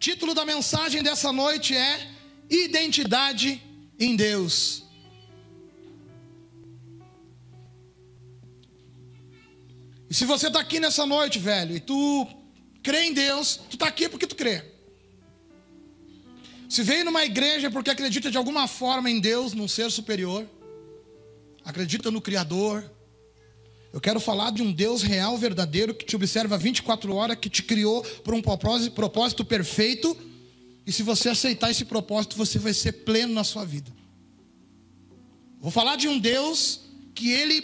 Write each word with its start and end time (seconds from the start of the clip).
Título 0.00 0.32
da 0.32 0.46
mensagem 0.46 1.02
dessa 1.02 1.30
noite 1.30 1.76
é 1.76 2.10
Identidade 2.48 3.62
em 3.98 4.16
Deus. 4.16 4.82
E 10.08 10.14
se 10.14 10.24
você 10.24 10.46
está 10.46 10.58
aqui 10.58 10.80
nessa 10.80 11.04
noite, 11.04 11.38
velho, 11.38 11.76
e 11.76 11.80
tu 11.80 12.26
crê 12.82 13.04
em 13.08 13.12
Deus, 13.12 13.60
tu 13.68 13.74
está 13.74 13.88
aqui 13.88 14.08
porque 14.08 14.26
tu 14.26 14.34
crê. 14.34 14.64
Se 16.66 16.82
veio 16.82 17.04
numa 17.04 17.22
igreja 17.22 17.70
porque 17.70 17.90
acredita 17.90 18.30
de 18.30 18.38
alguma 18.38 18.66
forma 18.66 19.10
em 19.10 19.20
Deus, 19.20 19.52
num 19.52 19.68
ser 19.68 19.90
superior, 19.90 20.48
acredita 21.62 22.10
no 22.10 22.22
Criador, 22.22 22.90
eu 23.92 24.00
quero 24.00 24.20
falar 24.20 24.52
de 24.52 24.62
um 24.62 24.70
Deus 24.70 25.02
real, 25.02 25.36
verdadeiro, 25.36 25.94
que 25.94 26.04
te 26.04 26.14
observa 26.14 26.56
24 26.56 27.14
horas, 27.14 27.36
que 27.36 27.50
te 27.50 27.62
criou 27.62 28.02
por 28.24 28.34
um 28.34 28.40
propósito, 28.40 29.44
perfeito. 29.44 30.16
E 30.86 30.92
se 30.92 31.02
você 31.02 31.28
aceitar 31.28 31.70
esse 31.70 31.84
propósito, 31.84 32.36
você 32.36 32.58
vai 32.58 32.72
ser 32.72 32.92
pleno 32.92 33.34
na 33.34 33.42
sua 33.42 33.64
vida. 33.64 33.92
Vou 35.60 35.70
falar 35.70 35.96
de 35.96 36.08
um 36.08 36.18
Deus 36.18 36.80
que 37.14 37.30
ele 37.30 37.62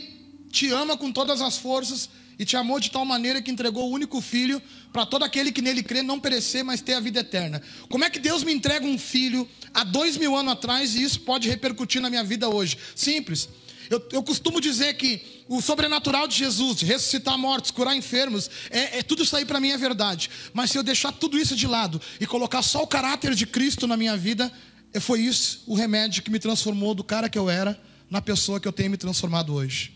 te 0.51 0.71
ama 0.71 0.97
com 0.97 1.13
todas 1.13 1.41
as 1.41 1.59
forças 1.59 2.11
e 2.39 2.45
te 2.45 2.57
amou 2.57 2.79
de 2.81 2.91
tal 2.91 3.05
maneira 3.05 3.41
que 3.41 3.51
entregou 3.51 3.89
o 3.89 3.93
único 3.93 4.21
filho 4.21 4.61
para 4.93 5.07
todo 5.07 5.25
aquele 5.25 5.53
que 5.53 5.63
nele 5.63 5.83
crê 5.83 6.03
não 6.03 6.21
perecer, 6.21 6.65
mas 6.65 6.81
ter 6.81 6.95
a 6.95 7.01
vida 7.01 7.21
eterna. 7.21 7.63
Como 7.89 8.05
é 8.05 8.11
que 8.11 8.19
Deus 8.19 8.43
me 8.43 8.53
entrega 8.53 8.85
um 8.85 8.99
filho 8.99 9.49
há 9.73 9.85
dois 9.85 10.17
mil 10.17 10.37
anos 10.37 10.53
atrás 10.53 10.95
e 10.95 11.03
isso 11.03 11.21
pode 11.21 11.49
repercutir 11.49 12.03
na 12.03 12.11
minha 12.11 12.25
vida 12.25 12.49
hoje? 12.49 12.77
Simples. 12.95 13.49
Eu, 13.89 14.07
eu, 14.13 14.23
costumo 14.23 14.61
dizer 14.61 14.95
que 14.95 15.45
o 15.49 15.61
sobrenatural 15.61 16.27
de 16.27 16.37
Jesus, 16.37 16.79
de 16.79 16.87
ressuscitar 16.87 17.39
mortos, 17.39 17.71
curar 17.71 17.97
enfermos, 17.97 18.51
é, 18.71 18.99
é 18.99 19.03
tudo 19.03 19.23
isso 19.23 19.37
aí 19.37 19.45
para 19.45 19.61
mim 19.61 19.71
é 19.71 19.79
verdade. 19.79 20.31
Mas 20.53 20.71
se 20.71 20.79
eu 20.79 20.83
deixar 20.83 21.13
tudo 21.13 21.39
isso 21.39 21.55
de 21.55 21.67
lado 21.67 22.01
e 22.21 22.27
colocar 22.27 22.63
só 22.63 22.83
o 22.83 22.87
caráter 22.87 23.35
de 23.35 23.47
Cristo 23.47 23.87
na 23.87 23.97
minha 23.97 24.17
vida, 24.17 24.53
é, 24.93 25.01
foi 25.01 25.21
isso 25.21 25.63
o 25.67 25.75
remédio 25.75 26.23
que 26.23 26.31
me 26.31 26.39
transformou 26.39 26.95
do 26.95 27.05
cara 27.05 27.29
que 27.29 27.39
eu 27.39 27.49
era 27.49 27.81
na 28.11 28.21
pessoa 28.21 28.59
que 28.59 28.67
eu 28.67 28.73
tenho 28.73 28.91
me 28.91 28.97
transformado 28.97 29.55
hoje. 29.55 29.93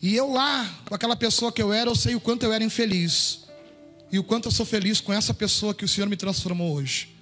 E 0.00 0.14
eu 0.14 0.30
lá, 0.30 0.68
com 0.86 0.94
aquela 0.94 1.16
pessoa 1.16 1.50
que 1.50 1.62
eu 1.62 1.72
era, 1.72 1.88
eu 1.90 1.94
sei 1.94 2.14
o 2.14 2.20
quanto 2.20 2.42
eu 2.42 2.52
era 2.52 2.62
infeliz. 2.62 3.40
E 4.12 4.18
o 4.18 4.24
quanto 4.24 4.48
eu 4.48 4.52
sou 4.52 4.66
feliz 4.66 5.00
com 5.00 5.12
essa 5.12 5.34
pessoa 5.34 5.74
que 5.74 5.84
o 5.84 5.88
Senhor 5.88 6.08
me 6.08 6.16
transformou 6.16 6.74
hoje. 6.74 7.15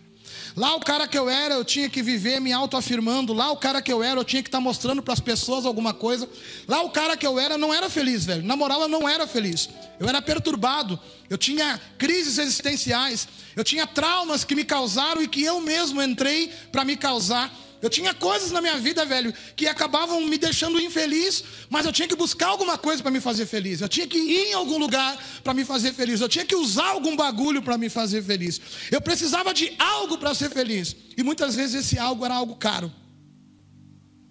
Lá 0.57 0.75
o 0.75 0.81
cara 0.81 1.09
que 1.09 1.19
eu 1.19 1.29
era, 1.29 1.55
eu 1.55 1.65
tinha 1.65 1.89
que 1.89 2.03
viver 2.03 2.41
me 2.41 2.53
autoafirmando. 2.53 3.33
Lá 3.33 3.51
o 3.51 3.57
cara 3.57 3.83
que 3.83 3.93
eu 3.93 4.03
era, 4.03 4.21
eu 4.21 4.25
tinha 4.25 4.43
que 4.43 4.49
estar 4.49 4.61
mostrando 4.61 5.03
para 5.03 5.15
as 5.15 5.21
pessoas 5.21 5.67
alguma 5.67 5.93
coisa. 5.93 6.29
Lá 6.69 6.83
o 6.83 6.91
cara 6.91 7.17
que 7.17 7.27
eu 7.27 7.39
era 7.39 7.59
não 7.59 7.73
era 7.73 7.89
feliz, 7.91 8.25
velho. 8.25 8.43
Na 8.43 8.57
moral, 8.57 8.83
eu 8.83 8.89
não 8.89 9.09
era 9.09 9.27
feliz. 9.27 9.69
Eu 9.99 10.09
era 10.09 10.21
perturbado. 10.21 10.99
Eu 11.29 11.39
tinha 11.39 11.81
crises 11.99 12.39
existenciais. 12.39 13.29
Eu 13.57 13.65
tinha 13.65 13.87
traumas 13.87 14.45
que 14.45 14.55
me 14.55 14.65
causaram 14.65 15.23
e 15.23 15.29
que 15.29 15.43
eu 15.43 15.61
mesmo 15.61 16.03
entrei 16.03 16.53
para 16.71 16.85
me 16.85 16.97
causar. 16.97 17.53
Eu 17.85 17.91
tinha 17.91 18.15
coisas 18.15 18.51
na 18.51 18.63
minha 18.63 18.79
vida, 18.79 19.05
velho, 19.05 19.31
que 19.55 19.67
acabavam 19.67 20.19
me 20.23 20.39
deixando 20.39 20.81
infeliz, 20.81 21.45
mas 21.69 21.85
eu 21.85 21.93
tinha 21.93 22.09
que 22.09 22.17
buscar 22.17 22.47
alguma 22.47 22.79
coisa 22.79 23.03
para 23.03 23.13
me 23.13 23.21
fazer 23.21 23.45
feliz. 23.45 23.83
Eu 23.83 23.91
tinha 23.91 24.07
que 24.07 24.17
ir 24.17 24.47
em 24.47 24.55
algum 24.55 24.79
lugar 24.79 25.23
para 25.43 25.53
me 25.53 25.67
fazer 25.67 25.93
feliz. 25.93 26.19
Eu 26.23 26.29
tinha 26.31 26.47
que 26.47 26.57
usar 26.57 26.87
algum 26.87 27.15
bagulho 27.15 27.61
para 27.61 27.77
me 27.77 27.91
fazer 27.91 28.23
feliz. 28.23 28.59
Eu 28.91 29.03
precisava 29.03 29.53
de 29.53 29.71
algo 29.79 30.17
para 30.17 30.35
ser 30.35 30.49
feliz. 30.49 30.97
E 31.15 31.23
muitas 31.23 31.55
vezes 31.55 31.85
esse 31.85 31.99
algo 31.99 32.25
era 32.25 32.37
algo 32.37 32.57
caro. 32.57 32.91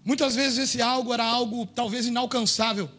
Muitas 0.04 0.34
vezes 0.34 0.58
esse 0.58 0.82
algo 0.82 1.14
era 1.14 1.24
algo 1.24 1.68
talvez 1.68 2.08
inalcançável. 2.08 2.90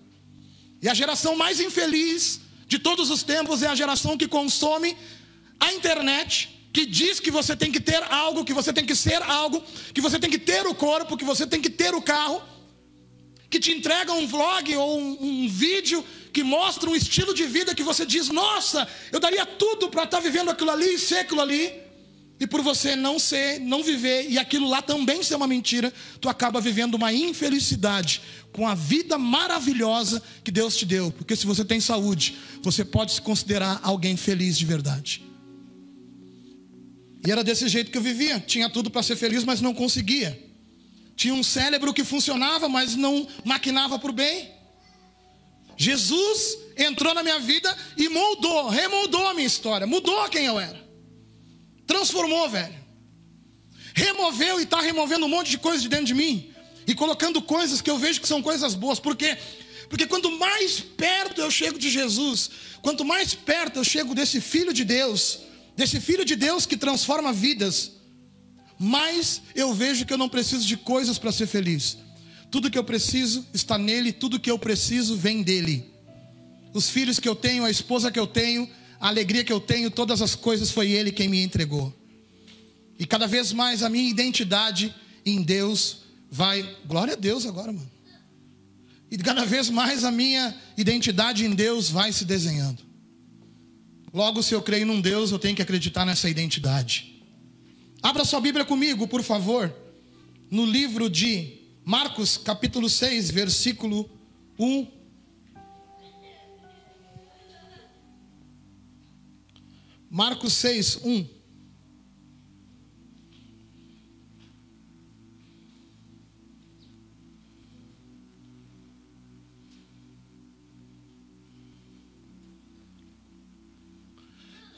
E 0.81 0.89
a 0.89 0.95
geração 0.95 1.35
mais 1.35 1.59
infeliz 1.59 2.41
de 2.69 2.79
todos 2.79 3.11
os 3.11 3.25
tempos 3.25 3.61
é 3.65 3.67
a 3.67 3.75
geração 3.75 4.17
que 4.17 4.29
consome 4.29 4.97
a 5.59 5.73
internet, 5.73 6.64
que 6.75 6.85
diz 6.85 7.21
que 7.21 7.31
você 7.31 7.55
tem 7.55 7.71
que 7.71 7.79
ter 7.79 8.03
algo, 8.11 8.45
que 8.45 8.53
você 8.53 8.73
tem 8.73 8.85
que 8.85 8.97
ser 8.97 9.23
algo, 9.23 9.63
que 9.95 10.01
você 10.01 10.19
tem 10.19 10.29
que 10.29 10.41
ter 10.41 10.67
o 10.67 10.75
corpo, 10.75 11.17
que 11.17 11.25
você 11.25 11.47
tem 11.47 11.61
que 11.61 11.71
ter 11.71 11.95
o 11.95 12.03
carro, 12.03 12.43
que 13.49 13.61
te 13.61 13.71
entrega 13.71 14.13
um 14.13 14.27
vlog 14.27 14.75
ou 14.75 14.99
um, 14.99 15.17
um 15.21 15.49
vídeo 15.49 16.05
que 16.33 16.43
mostra 16.43 16.91
um 16.91 16.97
estilo 16.97 17.33
de 17.33 17.47
vida 17.47 17.77
que 17.77 17.85
você 17.85 18.05
diz: 18.05 18.29
Nossa, 18.29 18.89
eu 19.13 19.21
daria 19.21 19.47
tudo 19.47 19.89
para 19.89 20.03
estar 20.03 20.17
tá 20.17 20.21
vivendo 20.21 20.51
aquilo 20.51 20.73
ali 20.73 20.95
e 20.95 20.99
ser 20.99 21.19
aquilo 21.19 21.41
ali. 21.41 21.73
E 22.41 22.47
por 22.49 22.61
você 22.61 22.97
não 22.97 23.21
ser, 23.21 23.61
não 23.61 23.81
viver, 23.81 24.29
e 24.29 24.37
aquilo 24.37 24.69
lá 24.69 24.83
também 24.83 25.23
ser 25.23 25.37
uma 25.37 25.47
mentira, 25.47 25.93
tu 26.21 26.29
acaba 26.29 26.61
vivendo 26.61 26.95
uma 26.95 27.13
infelicidade 27.13 28.21
com 28.53 28.67
a 28.67 28.75
vida 28.75 29.17
maravilhosa 29.17 30.21
que 30.43 30.51
Deus 30.51 30.77
te 30.77 30.85
deu. 30.85 31.13
Porque 31.13 31.37
se 31.37 31.47
você 31.47 31.65
tem 31.65 31.79
saúde, 31.79 32.37
você 32.61 32.85
pode 32.85 33.13
se 33.13 33.23
considerar 33.23 33.79
alguém 33.85 34.17
feliz 34.17 34.59
de 34.59 34.67
verdade. 34.67 35.34
E 37.27 37.31
era 37.31 37.43
desse 37.43 37.69
jeito 37.69 37.91
que 37.91 37.97
eu 37.97 38.03
vivia. 38.03 38.39
Tinha 38.41 38.69
tudo 38.69 38.91
para 38.91 39.03
ser 39.03 39.17
feliz, 39.17 39.45
mas 39.45 39.61
não 39.61 39.73
conseguia. 39.73 40.39
Tinha 41.17 41.33
um 41.33 41.43
cérebro 41.43 41.95
que 41.95 42.05
funcionava, 42.05 42.69
mas 42.69 42.97
não 42.97 43.27
maquinava 43.45 43.99
para 43.99 44.11
o 44.11 44.15
bem. 44.15 44.53
Jesus 45.77 46.59
entrou 46.77 47.15
na 47.15 47.23
minha 47.23 47.39
vida 47.39 47.75
e 47.97 48.09
moldou, 48.09 48.69
remoldou 48.69 49.27
a 49.27 49.35
minha 49.35 49.47
história, 49.47 49.87
mudou 49.87 50.29
quem 50.29 50.47
eu 50.47 50.59
era. 50.59 50.85
Transformou, 51.87 52.49
velho. 52.49 52.75
Removeu 53.95 54.61
e 54.61 54.65
está 54.65 54.81
removendo 54.81 55.27
um 55.27 55.29
monte 55.29 55.51
de 55.51 55.59
coisa 55.59 55.81
de 55.81 55.89
dentro 55.89 56.07
de 56.07 56.15
mim. 56.15 56.53
E 56.87 56.95
colocando 56.95 57.41
coisas 57.41 57.81
que 57.81 57.91
eu 57.91 57.97
vejo 57.97 58.21
que 58.21 58.29
são 58.29 58.43
coisas 58.43 58.75
boas. 58.75 59.01
Por 59.01 59.17
quê? 59.17 59.39
Porque 59.89 60.07
quanto 60.07 60.31
mais 60.33 60.81
perto 60.81 61.41
eu 61.41 61.51
chego 61.51 61.79
de 61.79 61.89
Jesus, 61.89 62.51
quanto 62.83 63.05
mais 63.05 63.35
perto 63.35 63.79
eu 63.79 63.85
chego 63.85 64.15
desse 64.15 64.41
Filho 64.41 64.73
de 64.73 64.85
Deus, 64.85 65.41
desse 65.77 66.01
Filho 66.01 66.25
de 66.25 66.37
Deus 66.37 66.67
que 66.67 66.77
transforma 66.77 67.33
vidas, 67.33 67.93
mais 68.79 69.43
eu 69.55 69.73
vejo 69.73 70.05
que 70.05 70.13
eu 70.13 70.19
não 70.19 70.29
preciso 70.29 70.67
de 70.67 70.77
coisas 70.77 71.19
para 71.19 71.33
ser 71.33 71.47
feliz. 71.47 71.99
Tudo 72.51 72.71
que 72.71 72.79
eu 72.79 72.85
preciso 72.85 73.47
está 73.53 73.77
nele, 73.77 74.13
tudo 74.13 74.39
que 74.39 74.51
eu 74.51 74.59
preciso 74.59 75.17
vem 75.17 75.43
dele. 75.43 75.91
Os 76.73 76.89
filhos 76.89 77.19
que 77.19 77.29
eu 77.29 77.35
tenho, 77.35 77.65
a 77.65 77.71
esposa 77.71 78.11
que 78.11 78.19
eu 78.19 78.27
tenho, 78.27 78.69
a 79.01 79.09
alegria 79.09 79.45
que 79.45 79.53
eu 79.53 79.61
tenho, 79.61 79.91
todas 79.91 80.23
as 80.23 80.35
coisas 80.35 80.71
foi 80.71 80.91
ele 80.91 81.13
quem 81.13 81.29
me 81.29 81.43
entregou. 81.43 81.93
E 82.99 83.07
cada 83.07 83.27
vez 83.27 83.53
mais 83.53 83.83
a 83.83 83.89
minha 83.89 84.09
identidade 84.09 84.95
em 85.27 85.43
Deus 85.43 85.99
vai, 86.31 86.63
glória 86.87 87.15
a 87.15 87.17
Deus 87.17 87.47
agora, 87.47 87.73
mano. 87.73 87.91
E 89.11 89.19
cada 89.19 89.45
vez 89.45 89.71
mais 89.71 90.05
a 90.05 90.11
minha 90.11 90.55
identidade 90.77 91.45
em 91.45 91.55
Deus 91.55 91.89
vai 91.89 92.13
se 92.13 92.25
desenhando. 92.25 92.83
Logo, 94.15 94.45
se 94.45 94.55
eu 94.55 94.63
creio 94.63 94.87
num 94.87 95.01
Deus, 95.01 95.33
eu 95.33 95.41
tenho 95.41 95.57
que 95.57 95.63
acreditar 95.63 96.07
nessa 96.07 96.31
identidade. 96.31 97.21
Abra 98.01 98.25
sua 98.25 98.41
Bíblia 98.41 98.65
comigo, 98.65 99.09
por 99.09 99.25
favor, 99.25 99.75
no 100.49 100.65
livro 100.65 101.11
de 101.11 101.59
Marcos, 101.85 102.37
capítulo 102.37 102.89
6, 102.89 103.33
versículo 103.33 104.09
1. 104.57 104.87
Marcos 110.09 110.53
6, 110.53 111.01
1. 111.03 111.29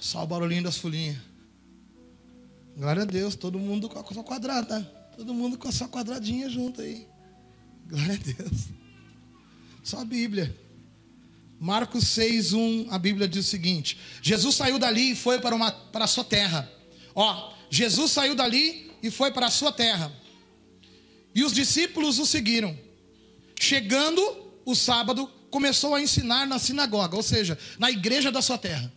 Só 0.06 0.22
o 0.22 0.27
barulhinho 0.27 0.62
das 0.62 0.77
folhinhas. 0.77 1.17
Glória 2.77 3.03
a 3.03 3.05
Deus, 3.05 3.34
todo 3.34 3.59
mundo 3.59 3.89
com 3.89 3.99
a 3.99 4.05
sua 4.05 4.22
quadrada. 4.22 4.81
Todo 5.17 5.34
mundo 5.34 5.59
com 5.59 5.67
a 5.67 5.72
sua 5.72 5.89
quadradinha 5.89 6.49
junto 6.49 6.81
aí. 6.81 7.09
Glória 7.89 8.15
a 8.15 8.16
Deus. 8.16 8.69
Só 9.83 9.99
a 9.99 10.05
Bíblia. 10.05 10.56
Marcos 11.59 12.06
6, 12.06 12.53
1, 12.53 12.87
a 12.89 13.00
Bíblia 13.00 13.27
diz 13.27 13.47
o 13.47 13.50
seguinte: 13.50 13.99
Jesus 14.22 14.55
saiu 14.55 14.78
dali 14.78 15.11
e 15.11 15.16
foi 15.16 15.41
para, 15.41 15.56
uma, 15.56 15.72
para 15.72 16.04
a 16.04 16.09
sua 16.09 16.22
terra. 16.22 16.71
Ó, 17.13 17.53
Jesus 17.69 18.13
saiu 18.13 18.36
dali 18.36 18.92
e 19.03 19.10
foi 19.10 19.33
para 19.33 19.47
a 19.47 19.51
sua 19.51 19.72
terra. 19.72 20.13
E 21.34 21.42
os 21.42 21.53
discípulos 21.53 22.21
o 22.21 22.27
seguiram. 22.27 22.78
Chegando 23.59 24.22
o 24.65 24.77
sábado, 24.77 25.27
começou 25.51 25.97
a 25.97 26.01
ensinar 26.01 26.47
na 26.47 26.60
sinagoga, 26.60 27.16
ou 27.16 27.25
seja, 27.25 27.59
na 27.77 27.91
igreja 27.91 28.31
da 28.31 28.41
sua 28.41 28.57
terra. 28.57 28.92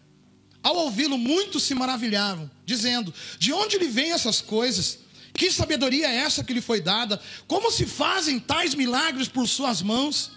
Ao 0.62 0.76
ouvi-lo, 0.76 1.18
muitos 1.18 1.64
se 1.64 1.74
maravilhavam, 1.74 2.50
dizendo: 2.66 3.14
De 3.38 3.54
onde 3.54 3.78
lhe 3.78 3.88
vêm 3.88 4.12
essas 4.12 4.42
coisas? 4.42 5.00
Que 5.34 5.52
sabedoria 5.52 6.08
é 6.08 6.18
essa 6.18 6.44
que 6.44 6.54
lhe 6.54 6.62
foi 6.62 6.82
dada? 6.82 7.22
Como 7.48 7.72
se 7.72 7.86
fazem 7.86 8.40
tais 8.40 8.76
milagres 8.76 9.28
por 9.28 9.48
suas 9.48 9.82
mãos? 9.82 10.32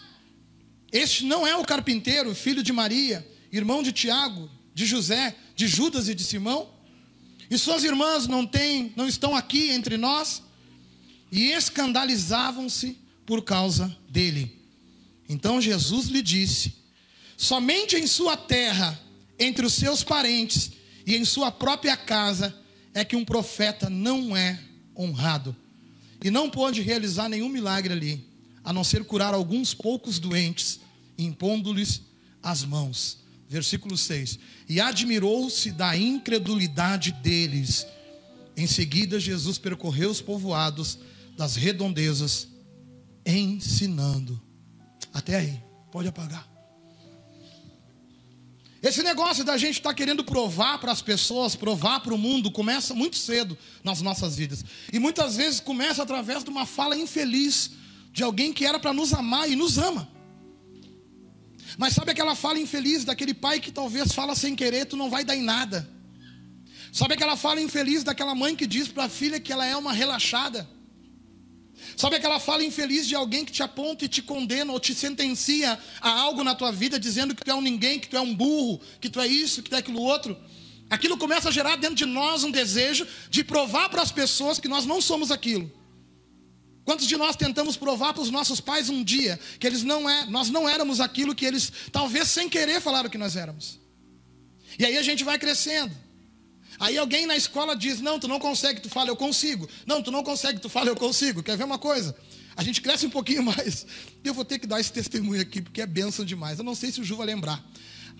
Este 0.92 1.24
não 1.24 1.46
é 1.46 1.56
o 1.56 1.64
carpinteiro, 1.64 2.34
filho 2.34 2.62
de 2.62 2.72
Maria, 2.72 3.26
irmão 3.50 3.82
de 3.82 3.90
Tiago, 3.90 4.48
de 4.74 4.86
José, 4.86 5.34
de 5.56 5.66
Judas 5.66 6.08
e 6.08 6.14
de 6.14 6.22
Simão? 6.22 6.70
E 7.50 7.58
suas 7.58 7.82
irmãs 7.82 8.26
não 8.26 8.46
têm, 8.46 8.92
não 8.94 9.08
estão 9.08 9.34
aqui 9.34 9.70
entre 9.70 9.96
nós? 9.96 10.42
E 11.30 11.50
escandalizavam-se 11.50 12.96
por 13.26 13.42
causa 13.42 13.94
dele. 14.08 14.60
Então 15.28 15.60
Jesus 15.60 16.06
lhe 16.06 16.22
disse: 16.22 16.74
Somente 17.36 17.96
em 17.96 18.06
sua 18.06 18.36
terra 18.36 19.00
entre 19.42 19.66
os 19.66 19.74
seus 19.74 20.04
parentes 20.04 20.72
e 21.06 21.16
em 21.16 21.24
sua 21.24 21.50
própria 21.50 21.96
casa 21.96 22.54
é 22.94 23.04
que 23.04 23.16
um 23.16 23.24
profeta 23.24 23.90
não 23.90 24.36
é 24.36 24.58
honrado. 24.96 25.56
E 26.24 26.30
não 26.30 26.48
pôde 26.48 26.80
realizar 26.82 27.28
nenhum 27.28 27.48
milagre 27.48 27.92
ali, 27.92 28.24
a 28.62 28.72
não 28.72 28.84
ser 28.84 29.04
curar 29.04 29.34
alguns 29.34 29.74
poucos 29.74 30.18
doentes, 30.18 30.80
impondo-lhes 31.18 32.02
as 32.42 32.64
mãos. 32.64 33.18
Versículo 33.48 33.98
6. 33.98 34.38
E 34.68 34.80
admirou-se 34.80 35.72
da 35.72 35.96
incredulidade 35.96 37.12
deles. 37.12 37.86
Em 38.56 38.66
seguida, 38.66 39.18
Jesus 39.18 39.58
percorreu 39.58 40.10
os 40.10 40.20
povoados 40.20 40.98
das 41.36 41.56
redondezas, 41.56 42.46
ensinando. 43.26 44.40
Até 45.12 45.36
aí, 45.36 45.60
pode 45.90 46.08
apagar. 46.08 46.51
Esse 48.82 49.00
negócio 49.02 49.44
da 49.44 49.56
gente 49.56 49.76
estar 49.76 49.90
tá 49.90 49.94
querendo 49.94 50.24
provar 50.24 50.78
para 50.78 50.90
as 50.90 51.00
pessoas, 51.00 51.54
provar 51.54 52.00
para 52.00 52.12
o 52.12 52.18
mundo, 52.18 52.50
começa 52.50 52.92
muito 52.92 53.16
cedo 53.16 53.56
nas 53.84 54.02
nossas 54.02 54.34
vidas. 54.34 54.64
E 54.92 54.98
muitas 54.98 55.36
vezes 55.36 55.60
começa 55.60 56.02
através 56.02 56.42
de 56.42 56.50
uma 56.50 56.66
fala 56.66 56.96
infeliz 56.96 57.70
de 58.12 58.24
alguém 58.24 58.52
que 58.52 58.66
era 58.66 58.80
para 58.80 58.92
nos 58.92 59.14
amar 59.14 59.48
e 59.48 59.54
nos 59.54 59.78
ama. 59.78 60.10
Mas 61.78 61.94
sabe 61.94 62.10
aquela 62.10 62.34
fala 62.34 62.58
infeliz 62.58 63.04
daquele 63.04 63.32
pai 63.32 63.60
que 63.60 63.70
talvez 63.70 64.12
fala 64.12 64.34
sem 64.34 64.56
querer, 64.56 64.86
tu 64.86 64.96
não 64.96 65.08
vai 65.08 65.24
dar 65.24 65.36
em 65.36 65.42
nada. 65.42 65.88
Sabe 66.92 67.14
aquela 67.14 67.36
fala 67.36 67.60
infeliz 67.60 68.02
daquela 68.02 68.34
mãe 68.34 68.56
que 68.56 68.66
diz 68.66 68.88
para 68.88 69.04
a 69.04 69.08
filha 69.08 69.38
que 69.38 69.52
ela 69.52 69.64
é 69.64 69.76
uma 69.76 69.92
relaxada? 69.92 70.68
Sabe 71.96 72.16
aquela 72.16 72.40
fala 72.40 72.64
infeliz 72.64 73.06
de 73.06 73.14
alguém 73.14 73.44
que 73.44 73.52
te 73.52 73.62
aponta 73.62 74.04
e 74.04 74.08
te 74.08 74.22
condena 74.22 74.72
ou 74.72 74.80
te 74.80 74.94
sentencia 74.94 75.78
a 76.00 76.10
algo 76.10 76.42
na 76.42 76.54
tua 76.54 76.72
vida, 76.72 76.98
dizendo 76.98 77.34
que 77.34 77.44
tu 77.44 77.50
é 77.50 77.54
um 77.54 77.60
ninguém, 77.60 77.98
que 77.98 78.08
tu 78.08 78.16
é 78.16 78.20
um 78.20 78.34
burro, 78.34 78.80
que 79.00 79.08
tu 79.08 79.20
é 79.20 79.26
isso, 79.26 79.62
que 79.62 79.70
tu 79.70 79.76
é 79.76 79.78
aquilo 79.78 80.00
outro? 80.00 80.36
Aquilo 80.90 81.16
começa 81.16 81.48
a 81.48 81.52
gerar 81.52 81.76
dentro 81.76 81.96
de 81.96 82.06
nós 82.06 82.44
um 82.44 82.50
desejo 82.50 83.06
de 83.30 83.42
provar 83.42 83.88
para 83.88 84.02
as 84.02 84.12
pessoas 84.12 84.58
que 84.58 84.68
nós 84.68 84.84
não 84.84 85.00
somos 85.00 85.30
aquilo. 85.30 85.72
Quantos 86.84 87.06
de 87.06 87.16
nós 87.16 87.36
tentamos 87.36 87.76
provar 87.76 88.12
para 88.12 88.22
os 88.22 88.30
nossos 88.30 88.60
pais 88.60 88.90
um 88.90 89.02
dia 89.02 89.38
que 89.58 89.66
eles 89.66 89.82
não 89.82 90.08
é, 90.08 90.26
nós 90.26 90.50
não 90.50 90.68
éramos 90.68 91.00
aquilo 91.00 91.34
que 91.34 91.46
eles 91.46 91.72
talvez 91.92 92.28
sem 92.28 92.48
querer 92.48 92.80
falaram 92.80 93.08
que 93.08 93.16
nós 93.16 93.36
éramos? 93.36 93.78
E 94.78 94.84
aí 94.84 94.98
a 94.98 95.02
gente 95.02 95.22
vai 95.22 95.38
crescendo. 95.38 95.94
Aí 96.82 96.98
alguém 96.98 97.26
na 97.26 97.36
escola 97.36 97.76
diz: 97.76 98.00
Não, 98.00 98.18
tu 98.18 98.26
não 98.26 98.40
consegue, 98.40 98.80
tu 98.80 98.88
fala, 98.88 99.08
eu 99.08 99.14
consigo. 99.14 99.68
Não, 99.86 100.02
tu 100.02 100.10
não 100.10 100.24
consegue, 100.24 100.58
tu 100.58 100.68
fala, 100.68 100.90
eu 100.90 100.96
consigo. 100.96 101.40
Quer 101.40 101.56
ver 101.56 101.62
uma 101.62 101.78
coisa? 101.78 102.12
A 102.56 102.64
gente 102.64 102.80
cresce 102.80 103.06
um 103.06 103.10
pouquinho 103.10 103.40
mais. 103.54 103.86
Eu 104.24 104.34
vou 104.34 104.44
ter 104.44 104.58
que 104.58 104.66
dar 104.66 104.80
esse 104.80 104.92
testemunho 104.92 105.40
aqui, 105.40 105.62
porque 105.62 105.80
é 105.80 105.86
benção 105.86 106.24
demais. 106.24 106.58
Eu 106.58 106.64
não 106.64 106.74
sei 106.74 106.90
se 106.90 107.00
o 107.00 107.04
Ju 107.04 107.14
vai 107.14 107.26
lembrar. 107.26 107.64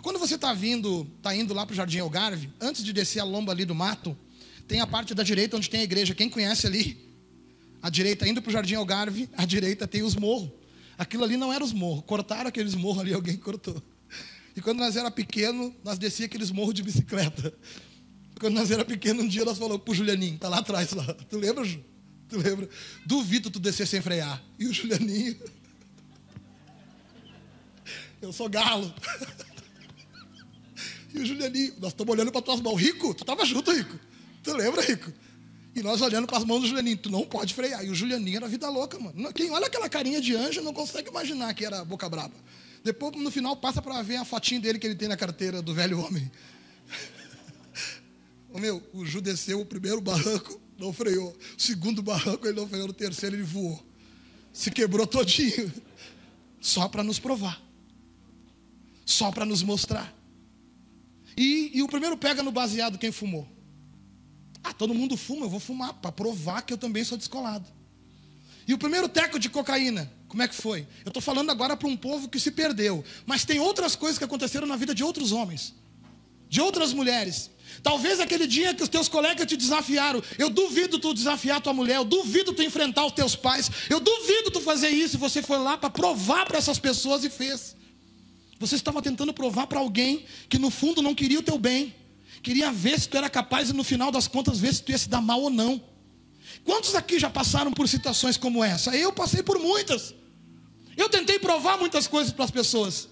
Quando 0.00 0.16
você 0.16 0.36
está 0.36 0.54
vindo, 0.54 1.10
está 1.16 1.34
indo 1.34 1.52
lá 1.52 1.66
para 1.66 1.72
o 1.72 1.76
Jardim 1.76 1.98
Algarve, 1.98 2.50
antes 2.60 2.84
de 2.84 2.92
descer 2.92 3.18
a 3.18 3.24
lomba 3.24 3.50
ali 3.50 3.64
do 3.64 3.74
mato, 3.74 4.16
tem 4.68 4.80
a 4.80 4.86
parte 4.86 5.12
da 5.12 5.24
direita 5.24 5.56
onde 5.56 5.68
tem 5.68 5.80
a 5.80 5.84
igreja. 5.84 6.14
Quem 6.14 6.30
conhece 6.30 6.64
ali? 6.64 7.12
A 7.82 7.90
direita, 7.90 8.28
indo 8.28 8.40
para 8.40 8.50
o 8.50 8.52
Jardim 8.52 8.74
Algarve, 8.76 9.28
à 9.36 9.44
direita 9.44 9.88
tem 9.88 10.04
os 10.04 10.14
morros. 10.14 10.52
Aquilo 10.96 11.24
ali 11.24 11.36
não 11.36 11.52
era 11.52 11.64
os 11.64 11.72
morros. 11.72 12.04
Cortaram 12.06 12.46
aqueles 12.46 12.76
morros 12.76 13.00
ali, 13.00 13.12
alguém 13.12 13.36
cortou. 13.36 13.82
E 14.54 14.60
quando 14.60 14.78
nós 14.78 14.94
era 14.94 15.10
pequeno, 15.10 15.74
nós 15.82 15.98
descia 15.98 16.26
aqueles 16.26 16.52
morros 16.52 16.74
de 16.74 16.84
bicicleta. 16.84 17.52
Quando 18.42 18.54
nós 18.54 18.72
era 18.72 18.84
pequeno, 18.84 19.22
um 19.22 19.28
dia 19.28 19.44
nós 19.44 19.56
falamos 19.56 19.84
pro 19.84 19.94
Julianinho, 19.94 20.36
tá 20.36 20.48
lá 20.48 20.58
atrás 20.58 20.92
lá. 20.92 21.04
Tu 21.30 21.38
lembra, 21.38 21.64
Ju? 21.64 21.80
Tu 22.28 22.36
lembra? 22.36 22.68
Duvido 23.06 23.48
tu 23.52 23.60
descer 23.60 23.86
sem 23.86 24.02
frear. 24.02 24.42
E 24.58 24.66
o 24.66 24.72
Julianinho. 24.72 25.36
Eu 28.20 28.32
sou 28.32 28.48
galo. 28.48 28.92
E 31.14 31.20
o 31.20 31.24
Julianinho, 31.24 31.74
nós 31.78 31.92
estamos 31.92 32.12
olhando 32.12 32.32
para 32.32 32.42
tuas 32.42 32.60
mãos. 32.60 32.74
Rico, 32.82 33.14
tu 33.14 33.22
estava 33.22 33.46
junto, 33.46 33.70
Rico. 33.70 33.96
Tu 34.42 34.52
lembra, 34.56 34.82
Rico? 34.82 35.12
E 35.76 35.80
nós 35.80 36.00
olhando 36.00 36.26
para 36.26 36.38
as 36.38 36.44
mãos 36.44 36.62
do 36.62 36.66
Julianinho, 36.66 36.96
tu 36.96 37.10
não 37.10 37.22
pode 37.22 37.54
frear. 37.54 37.84
E 37.84 37.90
o 37.90 37.94
Julianinho 37.94 38.38
era 38.38 38.48
vida 38.48 38.68
louca, 38.68 38.98
mano. 38.98 39.32
Quem 39.32 39.52
olha 39.52 39.68
aquela 39.68 39.88
carinha 39.88 40.20
de 40.20 40.34
anjo 40.34 40.62
não 40.62 40.74
consegue 40.74 41.10
imaginar 41.10 41.54
que 41.54 41.64
era 41.64 41.84
boca 41.84 42.08
braba. 42.08 42.34
Depois, 42.82 43.14
no 43.14 43.30
final, 43.30 43.56
passa 43.56 43.80
para 43.80 44.02
ver 44.02 44.16
a 44.16 44.24
fotinha 44.24 44.58
dele 44.58 44.80
que 44.80 44.86
ele 44.88 44.96
tem 44.96 45.06
na 45.06 45.16
carteira 45.16 45.62
do 45.62 45.72
velho 45.72 46.00
homem. 46.00 46.28
O 48.52 48.58
meu, 48.58 48.82
o 48.92 49.04
Ju 49.04 49.20
desceu 49.20 49.60
o 49.60 49.66
primeiro 49.66 50.00
barranco, 50.02 50.60
não 50.78 50.92
freou. 50.92 51.36
O 51.56 51.60
segundo 51.60 52.02
barranco, 52.02 52.46
ele 52.46 52.60
não 52.60 52.68
freou. 52.68 52.86
No 52.86 52.92
terceiro, 52.92 53.36
ele 53.36 53.42
voou. 53.42 53.82
Se 54.52 54.70
quebrou 54.70 55.06
todinho. 55.06 55.72
Só 56.60 56.88
para 56.88 57.02
nos 57.02 57.18
provar. 57.18 57.60
Só 59.04 59.32
para 59.32 59.44
nos 59.44 59.62
mostrar. 59.62 60.14
E, 61.36 61.72
e 61.74 61.82
o 61.82 61.88
primeiro 61.88 62.16
pega 62.16 62.42
no 62.42 62.52
baseado 62.52 62.98
quem 62.98 63.10
fumou. 63.10 63.48
Ah, 64.62 64.72
todo 64.72 64.94
mundo 64.94 65.16
fuma, 65.16 65.46
eu 65.46 65.50
vou 65.50 65.58
fumar, 65.58 65.94
para 65.94 66.12
provar 66.12 66.62
que 66.62 66.72
eu 66.72 66.78
também 66.78 67.02
sou 67.02 67.18
descolado. 67.18 67.66
E 68.66 68.72
o 68.72 68.78
primeiro 68.78 69.08
teco 69.08 69.38
de 69.38 69.50
cocaína, 69.50 70.10
como 70.28 70.42
é 70.42 70.48
que 70.48 70.54
foi? 70.54 70.86
Eu 71.04 71.08
estou 71.08 71.20
falando 71.20 71.50
agora 71.50 71.76
para 71.76 71.88
um 71.88 71.96
povo 71.96 72.28
que 72.28 72.38
se 72.38 72.52
perdeu. 72.52 73.04
Mas 73.26 73.44
tem 73.44 73.58
outras 73.58 73.96
coisas 73.96 74.18
que 74.18 74.24
aconteceram 74.24 74.66
na 74.66 74.76
vida 74.76 74.94
de 74.94 75.02
outros 75.02 75.32
homens, 75.32 75.74
de 76.48 76.60
outras 76.60 76.92
mulheres. 76.92 77.50
Talvez 77.82 78.20
aquele 78.20 78.46
dia 78.46 78.74
que 78.74 78.82
os 78.82 78.88
teus 78.88 79.08
colegas 79.08 79.46
te 79.46 79.56
desafiaram, 79.56 80.22
eu 80.38 80.50
duvido 80.50 80.98
tu 80.98 81.14
desafiar 81.14 81.60
tua 81.60 81.72
mulher, 81.72 81.96
eu 81.96 82.04
duvido 82.04 82.52
tu 82.52 82.62
enfrentar 82.62 83.06
os 83.06 83.12
teus 83.12 83.36
pais, 83.36 83.70
eu 83.88 84.00
duvido 84.00 84.50
tu 84.50 84.60
fazer 84.60 84.88
isso, 84.88 85.16
e 85.16 85.18
você 85.18 85.42
foi 85.42 85.58
lá 85.58 85.76
para 85.76 85.90
provar 85.90 86.46
para 86.46 86.58
essas 86.58 86.78
pessoas 86.78 87.24
e 87.24 87.30
fez. 87.30 87.76
Você 88.58 88.74
estava 88.74 89.02
tentando 89.02 89.32
provar 89.32 89.66
para 89.66 89.80
alguém 89.80 90.24
que 90.48 90.58
no 90.58 90.70
fundo 90.70 91.02
não 91.02 91.14
queria 91.14 91.40
o 91.40 91.42
teu 91.42 91.58
bem, 91.58 91.94
queria 92.42 92.70
ver 92.70 92.98
se 93.00 93.08
tu 93.08 93.16
era 93.16 93.30
capaz 93.30 93.70
e 93.70 93.72
no 93.72 93.84
final 93.84 94.10
das 94.10 94.28
contas 94.28 94.58
ver 94.58 94.74
se 94.74 94.82
tu 94.82 94.92
ia 94.92 94.98
se 94.98 95.08
dar 95.08 95.20
mal 95.20 95.40
ou 95.40 95.50
não. 95.50 95.82
Quantos 96.64 96.94
aqui 96.94 97.18
já 97.18 97.30
passaram 97.30 97.72
por 97.72 97.88
situações 97.88 98.36
como 98.36 98.62
essa? 98.62 98.94
Eu 98.96 99.12
passei 99.12 99.42
por 99.42 99.58
muitas. 99.58 100.14
Eu 100.96 101.08
tentei 101.08 101.38
provar 101.38 101.78
muitas 101.78 102.06
coisas 102.06 102.32
para 102.32 102.44
as 102.44 102.50
pessoas. 102.50 103.08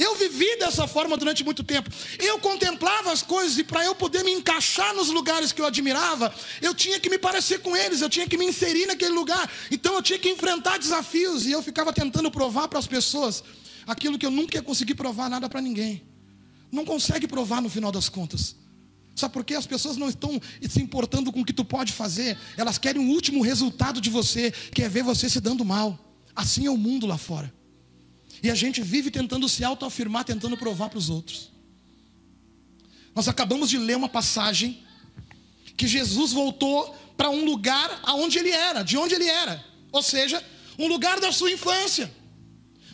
Eu 0.00 0.16
vivi 0.16 0.56
dessa 0.58 0.86
forma 0.86 1.14
durante 1.14 1.44
muito 1.44 1.62
tempo. 1.62 1.90
Eu 2.18 2.38
contemplava 2.38 3.12
as 3.12 3.20
coisas 3.20 3.58
e 3.58 3.62
para 3.62 3.84
eu 3.84 3.94
poder 3.94 4.24
me 4.24 4.32
encaixar 4.32 4.94
nos 4.94 5.10
lugares 5.10 5.52
que 5.52 5.60
eu 5.60 5.66
admirava, 5.66 6.34
eu 6.62 6.74
tinha 6.74 6.98
que 6.98 7.10
me 7.10 7.18
parecer 7.18 7.60
com 7.60 7.76
eles, 7.76 8.00
eu 8.00 8.08
tinha 8.08 8.26
que 8.26 8.38
me 8.38 8.46
inserir 8.46 8.86
naquele 8.86 9.12
lugar. 9.12 9.52
Então 9.70 9.92
eu 9.92 10.00
tinha 10.00 10.18
que 10.18 10.30
enfrentar 10.30 10.78
desafios 10.78 11.46
e 11.46 11.52
eu 11.52 11.62
ficava 11.62 11.92
tentando 11.92 12.30
provar 12.30 12.66
para 12.66 12.78
as 12.78 12.86
pessoas 12.86 13.44
aquilo 13.86 14.18
que 14.18 14.24
eu 14.24 14.30
nunca 14.30 14.56
ia 14.56 14.62
conseguir 14.62 14.94
provar 14.94 15.28
nada 15.28 15.50
para 15.50 15.60
ninguém. 15.60 16.02
Não 16.72 16.86
consegue 16.86 17.28
provar 17.28 17.60
no 17.60 17.68
final 17.68 17.92
das 17.92 18.08
contas. 18.08 18.56
Sabe 19.14 19.34
por 19.34 19.44
quê? 19.44 19.54
As 19.54 19.66
pessoas 19.66 19.98
não 19.98 20.08
estão 20.08 20.40
se 20.66 20.80
importando 20.80 21.30
com 21.30 21.42
o 21.42 21.44
que 21.44 21.52
tu 21.52 21.64
pode 21.64 21.92
fazer, 21.92 22.38
elas 22.56 22.78
querem 22.78 23.06
o 23.06 23.10
último 23.10 23.42
resultado 23.42 24.00
de 24.00 24.08
você, 24.08 24.50
que 24.72 24.82
é 24.82 24.88
ver 24.88 25.02
você 25.02 25.28
se 25.28 25.42
dando 25.42 25.62
mal. 25.62 25.98
Assim 26.34 26.64
é 26.64 26.70
o 26.70 26.76
mundo 26.78 27.06
lá 27.06 27.18
fora. 27.18 27.52
E 28.42 28.50
a 28.50 28.54
gente 28.54 28.80
vive 28.80 29.10
tentando 29.10 29.48
se 29.48 29.64
autoafirmar, 29.64 30.24
tentando 30.24 30.56
provar 30.56 30.88
para 30.88 30.98
os 30.98 31.10
outros. 31.10 31.50
Nós 33.14 33.28
acabamos 33.28 33.68
de 33.68 33.76
ler 33.76 33.96
uma 33.96 34.08
passagem 34.08 34.82
que 35.76 35.86
Jesus 35.86 36.32
voltou 36.32 36.94
para 37.16 37.30
um 37.30 37.44
lugar 37.44 38.00
aonde 38.02 38.38
ele 38.38 38.50
era, 38.50 38.82
de 38.82 38.96
onde 38.96 39.14
ele 39.14 39.26
era. 39.26 39.64
Ou 39.92 40.02
seja, 40.02 40.42
um 40.78 40.86
lugar 40.86 41.20
da 41.20 41.32
sua 41.32 41.50
infância. 41.50 42.10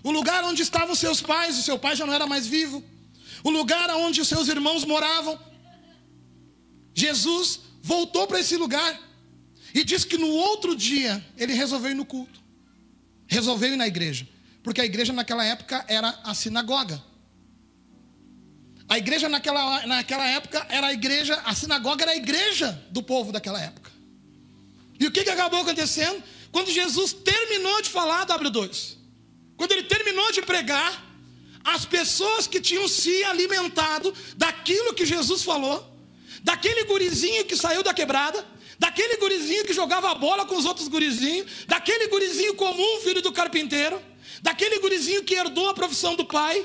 O 0.03 0.11
lugar 0.11 0.43
onde 0.45 0.63
estavam 0.63 0.95
seus 0.95 1.21
pais, 1.21 1.57
e 1.57 1.63
seu 1.63 1.79
pai 1.79 1.95
já 1.95 2.07
não 2.07 2.15
era 2.15 2.27
mais 2.27 2.47
vivo. 2.47 2.83
O 3.45 3.51
lugar 3.51 3.89
onde 3.91 4.21
os 4.21 4.29
seus 4.29 4.49
irmãos 4.49 4.85
moravam. 4.85 5.39
Jesus 6.95 7.61
voltou 7.83 8.27
para 8.27 8.41
esse 8.41 8.57
lugar 8.57 9.01
e 9.75 9.85
diz 9.85 10.05
que 10.05 10.17
no 10.17 10.29
outro 10.29 10.75
dia 10.75 11.25
ele 11.37 11.53
resolveu 11.53 11.91
ir 11.91 11.95
no 11.95 12.05
culto. 12.05 12.41
Resolveu 13.27 13.75
ir 13.75 13.77
na 13.77 13.87
igreja. 13.87 14.27
Porque 14.67 14.81
a 14.81 14.85
igreja 14.85 15.13
naquela 15.13 15.45
época 15.45 15.85
era 15.87 16.09
a 16.25 16.35
sinagoga. 16.35 17.01
A 18.89 18.99
igreja 18.99 19.29
naquela, 19.29 19.87
naquela 19.87 20.27
época 20.27 20.67
era 20.69 20.89
a 20.89 20.93
igreja, 20.93 21.41
a 21.45 21.55
sinagoga 21.55 22.03
era 22.03 22.11
a 22.11 22.17
igreja 22.17 22.73
do 22.91 23.01
povo 23.01 23.31
daquela 23.31 23.63
época. 23.63 23.93
E 24.99 25.07
o 25.07 25.13
que, 25.13 25.23
que 25.23 25.31
acabou 25.31 25.61
acontecendo? 25.61 26.21
Quando 26.51 26.69
Jesus 26.73 27.13
terminou 27.13 27.81
de 27.81 27.91
falar, 27.91 28.27
W2, 28.27 28.97
quando 29.57 29.71
ele 29.71 29.85
terminou 29.85 30.33
de 30.33 30.43
pregar, 30.43 31.01
as 31.63 31.85
pessoas 31.85 32.49
que 32.49 32.61
tinham 32.61 32.89
se 32.89 33.23
alimentado 33.23 34.13
daquilo 34.37 34.95
que 34.95 35.07
Jesus 35.07 35.45
falou, 35.45 35.97
daquele 36.43 36.83
gurizinho 36.87 37.45
que 37.45 37.55
saiu 37.55 37.85
da 37.85 37.95
quebrada, 37.95 38.45
daquele 38.81 39.17
gurizinho 39.19 39.65
que 39.65 39.73
jogava 39.73 40.13
bola 40.17 40.45
com 40.45 40.57
os 40.57 40.65
outros 40.65 40.89
gurizinhos, 40.89 41.47
daquele 41.69 42.09
gurizinho 42.09 42.55
comum, 42.55 43.01
filho 43.05 43.23
do 43.23 43.31
carpinteiro, 43.31 44.03
daquele 44.47 44.79
gurizinho 44.79 45.25
que 45.25 45.35
herdou 45.35 45.69
a 45.69 45.75
profissão 45.75 46.15
do 46.15 46.25
pai. 46.25 46.65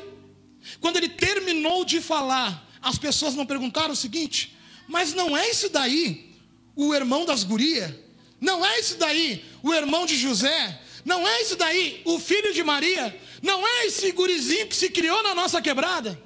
Quando 0.80 0.98
ele 0.98 1.10
terminou 1.10 1.84
de 1.84 2.00
falar, 2.00 2.70
as 2.80 3.00
pessoas 3.00 3.34
não 3.34 3.44
perguntaram 3.44 3.94
o 3.94 3.96
seguinte: 3.96 4.56
mas 4.88 5.16
não 5.16 5.36
é 5.36 5.50
esse 5.50 5.68
daí 5.70 6.32
o 6.76 6.94
irmão 6.94 7.26
das 7.26 7.44
gurias? 7.44 7.92
Não 8.40 8.64
é 8.64 8.80
esse 8.80 8.96
daí 8.96 9.44
o 9.64 9.74
irmão 9.74 10.06
de 10.06 10.16
José? 10.16 10.80
Não 11.04 11.28
é 11.28 11.42
esse 11.42 11.56
daí 11.56 12.04
o 12.06 12.20
filho 12.20 12.54
de 12.54 12.64
Maria? 12.64 13.20
Não 13.42 13.68
é 13.68 13.88
esse 13.88 14.12
gurizinho 14.12 14.68
que 14.68 14.76
se 14.76 14.92
criou 14.92 15.24
na 15.24 15.34
nossa 15.34 15.60
quebrada? 15.60 16.22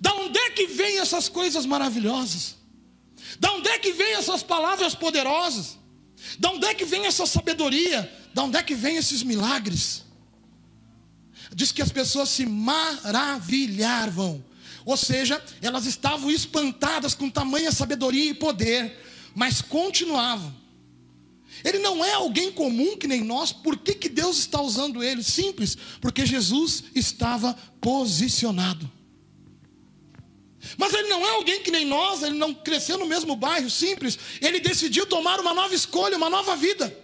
Da 0.00 0.12
onde 0.14 0.38
é 0.40 0.50
que 0.50 0.66
vem 0.66 0.98
essas 0.98 1.28
coisas 1.28 1.64
maravilhosas? 1.64 2.56
Da 3.38 3.52
onde 3.52 3.68
é 3.68 3.78
que 3.78 3.92
vem 3.92 4.14
essas 4.14 4.42
palavras 4.42 4.96
poderosas? 4.96 5.78
Da 6.40 6.50
onde 6.50 6.66
é 6.66 6.74
que 6.74 6.84
vem 6.84 7.06
essa 7.06 7.26
sabedoria? 7.26 8.12
Da 8.34 8.42
onde 8.42 8.56
é 8.56 8.62
que 8.62 8.74
vem 8.74 8.96
esses 8.96 9.22
milagres? 9.22 10.02
Diz 11.54 11.72
que 11.72 11.82
as 11.82 11.92
pessoas 11.92 12.28
se 12.28 12.46
maravilhavam. 12.46 14.44
Ou 14.84 14.96
seja, 14.96 15.42
elas 15.60 15.86
estavam 15.86 16.30
espantadas 16.30 17.14
com 17.14 17.30
tamanha 17.30 17.70
sabedoria 17.70 18.30
e 18.30 18.34
poder, 18.34 18.98
mas 19.34 19.62
continuavam. 19.62 20.62
Ele 21.64 21.78
não 21.78 22.04
é 22.04 22.12
alguém 22.14 22.50
comum 22.50 22.96
que 22.96 23.06
nem 23.06 23.22
nós, 23.22 23.52
por 23.52 23.76
que, 23.76 23.94
que 23.94 24.08
Deus 24.08 24.38
está 24.38 24.60
usando 24.60 25.02
ele? 25.02 25.22
Simples, 25.22 25.76
porque 26.00 26.26
Jesus 26.26 26.84
estava 26.94 27.54
posicionado. 27.80 28.90
Mas 30.76 30.94
ele 30.94 31.08
não 31.08 31.24
é 31.26 31.30
alguém 31.30 31.62
que 31.62 31.70
nem 31.70 31.84
nós, 31.84 32.22
ele 32.22 32.36
não 32.36 32.54
cresceu 32.54 32.96
no 32.98 33.06
mesmo 33.06 33.36
bairro, 33.36 33.68
simples. 33.68 34.18
Ele 34.40 34.60
decidiu 34.60 35.06
tomar 35.06 35.40
uma 35.40 35.52
nova 35.52 35.74
escolha, 35.74 36.16
uma 36.16 36.30
nova 36.30 36.56
vida. 36.56 36.96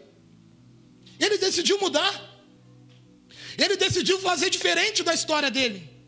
Ele 1.19 1.39
decidiu 1.39 1.79
mudar. 1.81 2.28
Ele 3.59 3.77
decidiu 3.77 4.19
fazer 4.21 4.49
diferente 4.49 5.03
da 5.03 5.13
história 5.13 5.51
dele. 5.51 5.99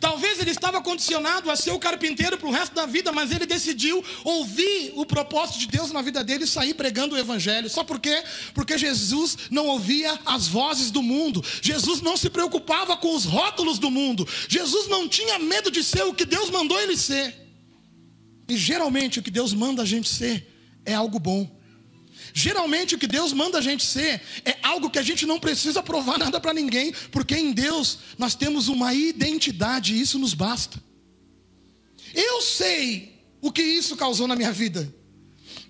Talvez 0.00 0.38
ele 0.38 0.50
estava 0.50 0.82
condicionado 0.82 1.50
a 1.50 1.56
ser 1.56 1.70
o 1.70 1.78
carpinteiro 1.78 2.36
para 2.36 2.48
o 2.48 2.52
resto 2.52 2.74
da 2.74 2.84
vida, 2.84 3.10
mas 3.12 3.30
ele 3.30 3.46
decidiu 3.46 4.04
ouvir 4.24 4.92
o 4.96 5.06
propósito 5.06 5.60
de 5.60 5.68
Deus 5.68 5.90
na 5.92 6.02
vida 6.02 6.22
dele 6.22 6.44
e 6.44 6.46
sair 6.46 6.74
pregando 6.74 7.14
o 7.14 7.18
evangelho. 7.18 7.70
Só 7.70 7.82
por 7.82 7.98
quê? 7.98 8.22
Porque 8.52 8.76
Jesus 8.76 9.38
não 9.50 9.66
ouvia 9.66 10.18
as 10.26 10.46
vozes 10.48 10.90
do 10.90 11.02
mundo. 11.02 11.42
Jesus 11.62 12.02
não 12.02 12.16
se 12.16 12.28
preocupava 12.28 12.96
com 12.96 13.14
os 13.14 13.24
rótulos 13.24 13.78
do 13.78 13.90
mundo. 13.90 14.28
Jesus 14.48 14.88
não 14.88 15.08
tinha 15.08 15.38
medo 15.38 15.70
de 15.70 15.82
ser 15.82 16.02
o 16.02 16.12
que 16.12 16.26
Deus 16.26 16.50
mandou 16.50 16.78
ele 16.80 16.96
ser. 16.96 17.34
E 18.48 18.56
geralmente 18.56 19.20
o 19.20 19.22
que 19.22 19.30
Deus 19.30 19.54
manda 19.54 19.82
a 19.82 19.86
gente 19.86 20.08
ser 20.08 20.80
é 20.84 20.94
algo 20.94 21.18
bom. 21.18 21.57
Geralmente 22.38 22.94
o 22.94 22.98
que 22.98 23.08
Deus 23.08 23.32
manda 23.32 23.58
a 23.58 23.60
gente 23.60 23.84
ser 23.84 24.22
é 24.44 24.56
algo 24.62 24.88
que 24.88 24.98
a 25.00 25.02
gente 25.02 25.26
não 25.26 25.40
precisa 25.40 25.82
provar 25.82 26.18
nada 26.24 26.38
para 26.40 26.54
ninguém, 26.54 26.92
porque 27.10 27.34
em 27.34 27.50
Deus 27.50 27.98
nós 28.16 28.36
temos 28.36 28.68
uma 28.68 28.94
identidade 28.94 29.92
e 29.92 30.00
isso 30.00 30.20
nos 30.20 30.34
basta. 30.34 30.80
Eu 32.14 32.40
sei 32.40 33.20
o 33.40 33.50
que 33.50 33.60
isso 33.62 33.96
causou 33.96 34.28
na 34.28 34.36
minha 34.36 34.52
vida. 34.52 34.88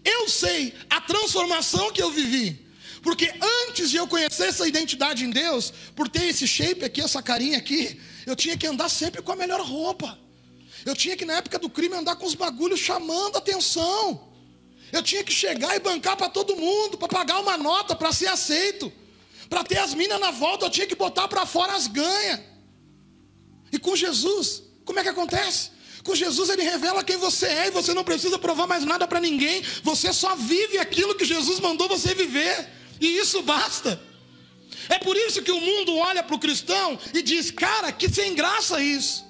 Eu 0.05 0.29
sei 0.29 0.75
a 0.91 1.01
transformação 1.01 1.91
que 1.91 2.03
eu 2.03 2.11
vivi. 2.11 2.67
Porque 3.03 3.33
antes 3.67 3.89
de 3.89 3.97
eu 3.97 4.07
conhecer 4.07 4.49
essa 4.49 4.69
identidade 4.69 5.25
em 5.25 5.31
Deus, 5.31 5.73
por 5.97 6.07
ter 6.07 6.25
esse 6.25 6.47
shape 6.47 6.85
aqui, 6.85 7.01
essa 7.01 7.23
carinha 7.23 7.57
aqui, 7.57 7.99
eu 8.27 8.37
tinha 8.37 8.59
que 8.59 8.67
andar 8.67 8.91
sempre 8.91 9.23
com 9.23 9.33
a 9.33 9.37
melhor 9.37 9.63
roupa. 9.63 10.19
Eu 10.85 10.95
tinha 10.95 11.17
que, 11.17 11.25
na 11.25 11.35
época 11.35 11.59
do 11.59 11.71
crime, 11.71 11.95
andar 11.95 12.17
com 12.17 12.27
os 12.27 12.35
bagulhos 12.35 12.79
chamando 12.79 13.39
atenção. 13.39 14.28
Eu 14.93 15.03
tinha 15.03 15.23
que 15.23 15.33
chegar 15.33 15.77
e 15.77 15.81
bancar 15.81 16.17
para 16.17 16.29
todo 16.29 16.57
mundo, 16.57 16.97
para 16.97 17.09
pagar 17.09 17.41
uma 17.41 17.57
nota, 17.57 17.95
para 17.95 18.13
ser 18.13 18.29
aceito. 18.29 18.93
Para 19.49 19.65
ter 19.65 19.79
as 19.79 19.95
minas 19.95 20.21
na 20.21 20.31
volta, 20.31 20.67
eu 20.67 20.71
tinha 20.71 20.87
que 20.87 20.95
botar 20.95 21.29
para 21.29 21.45
fora 21.47 21.75
as 21.75 21.87
ganhas. 21.87 22.41
E 23.73 23.79
com 23.79 23.95
Jesus, 23.95 24.63
como 24.85 24.99
é 24.99 25.03
que 25.03 25.09
acontece? 25.09 25.71
Com 26.05 26.15
Jesus 26.15 26.49
ele 26.49 26.63
revela 26.63 27.05
quem 27.05 27.17
você 27.17 27.47
é 27.47 27.67
e 27.69 27.71
você 27.71 27.93
não 27.93 28.05
precisa 28.05 28.39
provar 28.39 28.67
mais 28.67 28.85
nada 28.85 29.07
para 29.07 29.21
ninguém. 29.21 29.63
Você 29.83 30.13
só 30.13 30.35
vive 30.37 30.79
aquilo 30.79 31.15
que 31.15 31.25
Jesus 31.25 31.61
mandou 31.61 31.89
você 31.89 32.15
viver. 32.15 32.69
E 33.01 33.19
isso 33.19 33.43
basta. 33.43 34.01
É 34.89 34.99
por 34.99 35.17
isso 35.17 35.43
que 35.43 35.53
o 35.53 35.61
mundo 35.61 35.97
olha 35.97 36.23
para 36.23 36.35
o 36.35 36.39
cristão 36.39 36.99
e 37.13 37.21
diz: 37.21 37.51
Cara, 37.51 37.93
que 37.93 38.09
sem 38.09 38.35
graça 38.35 38.83
isso. 38.83 39.28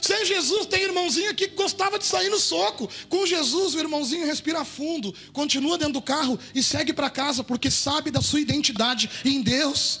Sem 0.00 0.24
Jesus, 0.24 0.66
tem 0.66 0.82
irmãozinho 0.82 1.30
aqui 1.30 1.48
que 1.48 1.54
gostava 1.54 1.98
de 1.98 2.04
sair 2.04 2.30
no 2.30 2.38
soco. 2.38 2.88
Com 3.08 3.26
Jesus, 3.26 3.74
o 3.74 3.78
irmãozinho 3.78 4.26
respira 4.26 4.64
fundo, 4.64 5.14
continua 5.32 5.76
dentro 5.76 5.94
do 5.94 6.02
carro 6.02 6.38
e 6.54 6.62
segue 6.62 6.92
para 6.92 7.10
casa, 7.10 7.44
porque 7.44 7.70
sabe 7.70 8.10
da 8.10 8.20
sua 8.20 8.40
identidade 8.40 9.10
em 9.24 9.42
Deus. 9.42 10.00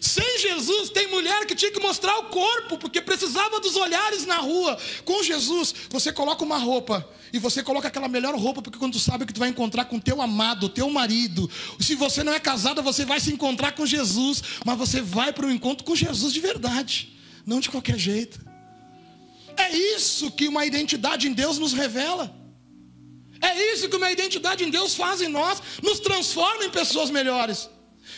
Sem 0.00 0.38
Jesus, 0.38 0.90
tem 0.90 1.08
mulher 1.08 1.46
que 1.46 1.54
tinha 1.54 1.70
que 1.70 1.80
mostrar 1.80 2.16
o 2.18 2.24
corpo, 2.24 2.78
porque 2.78 3.00
precisava 3.00 3.60
dos 3.60 3.76
olhares 3.76 4.26
na 4.26 4.36
rua. 4.36 4.78
Com 5.04 5.22
Jesus, 5.22 5.74
você 5.90 6.12
coloca 6.12 6.44
uma 6.44 6.58
roupa, 6.58 7.08
e 7.32 7.38
você 7.38 7.62
coloca 7.62 7.88
aquela 7.88 8.08
melhor 8.08 8.34
roupa, 8.34 8.62
porque 8.62 8.78
quando 8.78 8.92
tu 8.92 8.98
sabe 8.98 9.26
que 9.26 9.32
tu 9.32 9.40
vai 9.40 9.48
encontrar 9.48 9.86
com 9.86 9.98
teu 9.98 10.20
amado, 10.20 10.68
teu 10.68 10.88
marido. 10.90 11.50
Se 11.80 11.94
você 11.94 12.22
não 12.22 12.32
é 12.32 12.40
casada, 12.40 12.82
você 12.82 13.04
vai 13.04 13.20
se 13.20 13.32
encontrar 13.32 13.72
com 13.72 13.86
Jesus, 13.86 14.42
mas 14.64 14.78
você 14.78 15.00
vai 15.00 15.32
para 15.32 15.46
o 15.46 15.50
encontro 15.50 15.84
com 15.84 15.94
Jesus 15.94 16.32
de 16.32 16.40
verdade, 16.40 17.16
não 17.44 17.60
de 17.60 17.68
qualquer 17.68 17.98
jeito. 17.98 18.55
É 19.56 19.70
isso 19.70 20.30
que 20.30 20.48
uma 20.48 20.66
identidade 20.66 21.28
em 21.28 21.32
Deus 21.32 21.58
nos 21.58 21.72
revela. 21.72 22.34
É 23.40 23.72
isso 23.72 23.88
que 23.88 23.96
uma 23.96 24.10
identidade 24.10 24.64
em 24.64 24.70
Deus 24.70 24.94
faz 24.94 25.20
em 25.20 25.28
nós, 25.28 25.62
nos 25.82 26.00
transforma 26.00 26.64
em 26.64 26.70
pessoas 26.70 27.10
melhores. 27.10 27.68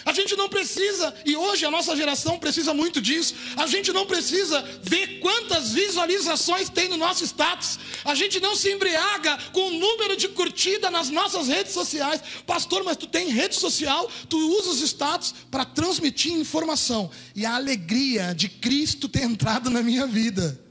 A 0.04 0.12
gente 0.12 0.37
não 0.37 0.49
precisa, 0.49 1.14
e 1.25 1.35
hoje 1.37 1.64
a 1.64 1.71
nossa 1.71 1.97
geração 1.97 2.38
precisa 2.38 2.73
muito 2.75 3.00
disso. 3.00 3.35
A 3.57 3.66
gente 3.66 3.92
não 3.92 4.07
precisa 4.07 4.61
ver 4.83 5.18
quantas 5.21 5.73
visualizações 5.73 6.68
tem 6.68 6.88
no 6.88 6.97
nosso 6.97 7.25
status. 7.25 7.78
A 8.04 8.14
gente 8.14 8.38
não 8.38 8.54
se 8.54 8.71
embriaga 8.71 9.37
com 9.52 9.68
o 9.68 9.78
número 9.78 10.16
de 10.16 10.28
curtida 10.28 10.90
nas 10.90 11.11
nossas 11.11 11.49
redes 11.49 11.73
sociais. 11.73 12.23
Pastor, 12.47 12.85
mas 12.85 12.97
tu 12.97 13.07
tem 13.07 13.28
rede 13.28 13.57
social, 13.57 14.11
tu 14.28 14.38
usa 14.59 14.71
os 14.71 14.80
status 14.80 15.35
para 15.50 15.64
transmitir 15.64 16.33
informação. 16.33 17.11
E 17.35 17.45
a 17.45 17.57
alegria 17.57 18.35
de 18.35 18.49
Cristo 18.49 19.09
ter 19.09 19.23
entrado 19.23 19.71
na 19.71 19.83
minha 19.83 20.07
vida. 20.07 20.68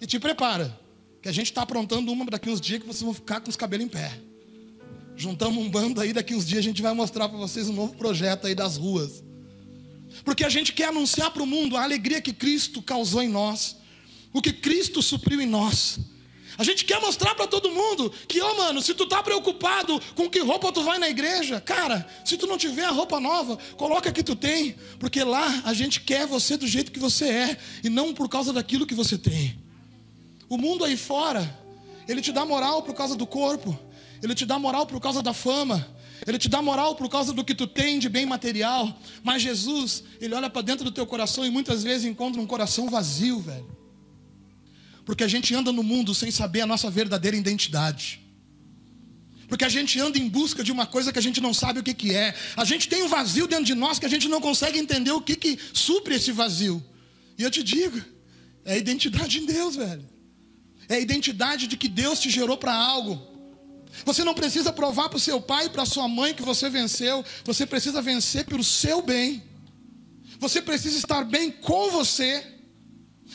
E 0.00 0.06
te 0.06 0.18
prepara, 0.18 0.78
que 1.22 1.28
a 1.28 1.32
gente 1.32 1.46
está 1.46 1.62
aprontando 1.62 2.10
uma 2.10 2.24
daqui 2.24 2.48
uns 2.48 2.60
dias 2.60 2.80
que 2.80 2.86
vocês 2.86 3.02
vão 3.02 3.12
ficar 3.12 3.40
com 3.40 3.50
os 3.50 3.56
cabelos 3.56 3.86
em 3.86 3.88
pé. 3.88 4.18
Juntamos 5.14 5.62
um 5.62 5.68
bando 5.68 6.00
aí, 6.00 6.12
daqui 6.12 6.34
uns 6.34 6.46
dias 6.46 6.60
a 6.60 6.62
gente 6.62 6.80
vai 6.80 6.94
mostrar 6.94 7.28
para 7.28 7.36
vocês 7.36 7.68
um 7.68 7.74
novo 7.74 7.94
projeto 7.94 8.46
aí 8.46 8.54
das 8.54 8.78
ruas. 8.78 9.22
Porque 10.24 10.44
a 10.44 10.48
gente 10.48 10.72
quer 10.72 10.88
anunciar 10.88 11.30
para 11.30 11.42
o 11.42 11.46
mundo 11.46 11.76
a 11.76 11.82
alegria 11.82 12.20
que 12.20 12.32
Cristo 12.32 12.80
causou 12.80 13.22
em 13.22 13.28
nós, 13.28 13.76
o 14.32 14.40
que 14.40 14.52
Cristo 14.52 15.02
supriu 15.02 15.40
em 15.40 15.46
nós. 15.46 15.98
A 16.56 16.64
gente 16.64 16.84
quer 16.84 17.00
mostrar 17.00 17.34
para 17.34 17.46
todo 17.46 17.70
mundo 17.70 18.12
que, 18.26 18.40
ô 18.40 18.50
oh, 18.50 18.56
mano, 18.56 18.82
se 18.82 18.92
tu 18.94 19.06
tá 19.06 19.22
preocupado 19.22 20.00
com 20.14 20.28
que 20.28 20.40
roupa 20.40 20.72
tu 20.72 20.82
vai 20.82 20.98
na 20.98 21.08
igreja, 21.08 21.60
cara, 21.60 22.06
se 22.24 22.36
tu 22.36 22.46
não 22.46 22.58
tiver 22.58 22.84
a 22.84 22.90
roupa 22.90 23.20
nova, 23.20 23.56
coloca 23.76 24.12
que 24.12 24.22
tu 24.22 24.34
tem, 24.34 24.74
porque 24.98 25.22
lá 25.22 25.62
a 25.64 25.72
gente 25.72 26.00
quer 26.00 26.26
você 26.26 26.56
do 26.56 26.66
jeito 26.66 26.92
que 26.92 26.98
você 26.98 27.28
é 27.28 27.56
e 27.84 27.88
não 27.88 28.12
por 28.12 28.28
causa 28.28 28.52
daquilo 28.52 28.86
que 28.86 28.94
você 28.94 29.16
tem. 29.16 29.69
O 30.50 30.58
mundo 30.58 30.84
aí 30.84 30.96
fora, 30.96 31.48
ele 32.08 32.20
te 32.20 32.32
dá 32.32 32.44
moral 32.44 32.82
por 32.82 32.92
causa 32.92 33.14
do 33.14 33.24
corpo, 33.24 33.78
ele 34.20 34.34
te 34.34 34.44
dá 34.44 34.58
moral 34.58 34.84
por 34.84 35.00
causa 35.00 35.22
da 35.22 35.32
fama, 35.32 35.86
ele 36.26 36.38
te 36.38 36.48
dá 36.48 36.60
moral 36.60 36.96
por 36.96 37.08
causa 37.08 37.32
do 37.32 37.44
que 37.44 37.54
tu 37.54 37.68
tem 37.68 38.00
de 38.00 38.08
bem 38.08 38.26
material. 38.26 38.98
Mas 39.22 39.42
Jesus, 39.42 40.02
ele 40.20 40.34
olha 40.34 40.50
para 40.50 40.62
dentro 40.62 40.84
do 40.84 40.90
teu 40.90 41.06
coração 41.06 41.46
e 41.46 41.50
muitas 41.50 41.84
vezes 41.84 42.04
encontra 42.04 42.42
um 42.42 42.46
coração 42.48 42.90
vazio, 42.90 43.38
velho. 43.38 43.78
Porque 45.04 45.22
a 45.22 45.28
gente 45.28 45.54
anda 45.54 45.70
no 45.70 45.84
mundo 45.84 46.12
sem 46.16 46.32
saber 46.32 46.62
a 46.62 46.66
nossa 46.66 46.90
verdadeira 46.90 47.36
identidade. 47.36 48.20
Porque 49.46 49.64
a 49.64 49.68
gente 49.68 50.00
anda 50.00 50.18
em 50.18 50.28
busca 50.28 50.64
de 50.64 50.72
uma 50.72 50.84
coisa 50.84 51.12
que 51.12 51.18
a 51.18 51.22
gente 51.22 51.40
não 51.40 51.54
sabe 51.54 51.78
o 51.78 51.82
que, 51.82 51.94
que 51.94 52.12
é. 52.12 52.34
A 52.56 52.64
gente 52.64 52.88
tem 52.88 53.04
um 53.04 53.08
vazio 53.08 53.46
dentro 53.46 53.66
de 53.66 53.74
nós 53.76 54.00
que 54.00 54.06
a 54.06 54.10
gente 54.10 54.26
não 54.26 54.40
consegue 54.40 54.80
entender 54.80 55.12
o 55.12 55.20
que, 55.20 55.36
que 55.36 55.56
supre 55.72 56.16
esse 56.16 56.32
vazio. 56.32 56.84
E 57.38 57.44
eu 57.44 57.50
te 57.52 57.62
digo, 57.62 58.02
é 58.64 58.72
a 58.72 58.76
identidade 58.76 59.38
em 59.38 59.46
Deus, 59.46 59.76
velho 59.76 60.19
é 60.90 60.96
a 60.96 61.00
identidade 61.00 61.68
de 61.68 61.76
que 61.76 61.88
Deus 61.88 62.18
te 62.18 62.28
gerou 62.28 62.56
para 62.56 62.74
algo. 62.74 63.22
Você 64.04 64.24
não 64.24 64.34
precisa 64.34 64.72
provar 64.72 65.08
para 65.08 65.18
o 65.18 65.20
seu 65.20 65.40
pai 65.40 65.66
e 65.66 65.70
para 65.70 65.86
sua 65.86 66.08
mãe 66.08 66.34
que 66.34 66.42
você 66.42 66.68
venceu, 66.68 67.24
você 67.44 67.64
precisa 67.64 68.02
vencer 68.02 68.44
pelo 68.44 68.64
seu 68.64 69.00
bem. 69.00 69.42
Você 70.40 70.60
precisa 70.60 70.98
estar 70.98 71.24
bem 71.24 71.52
com 71.52 71.90
você. 71.92 72.44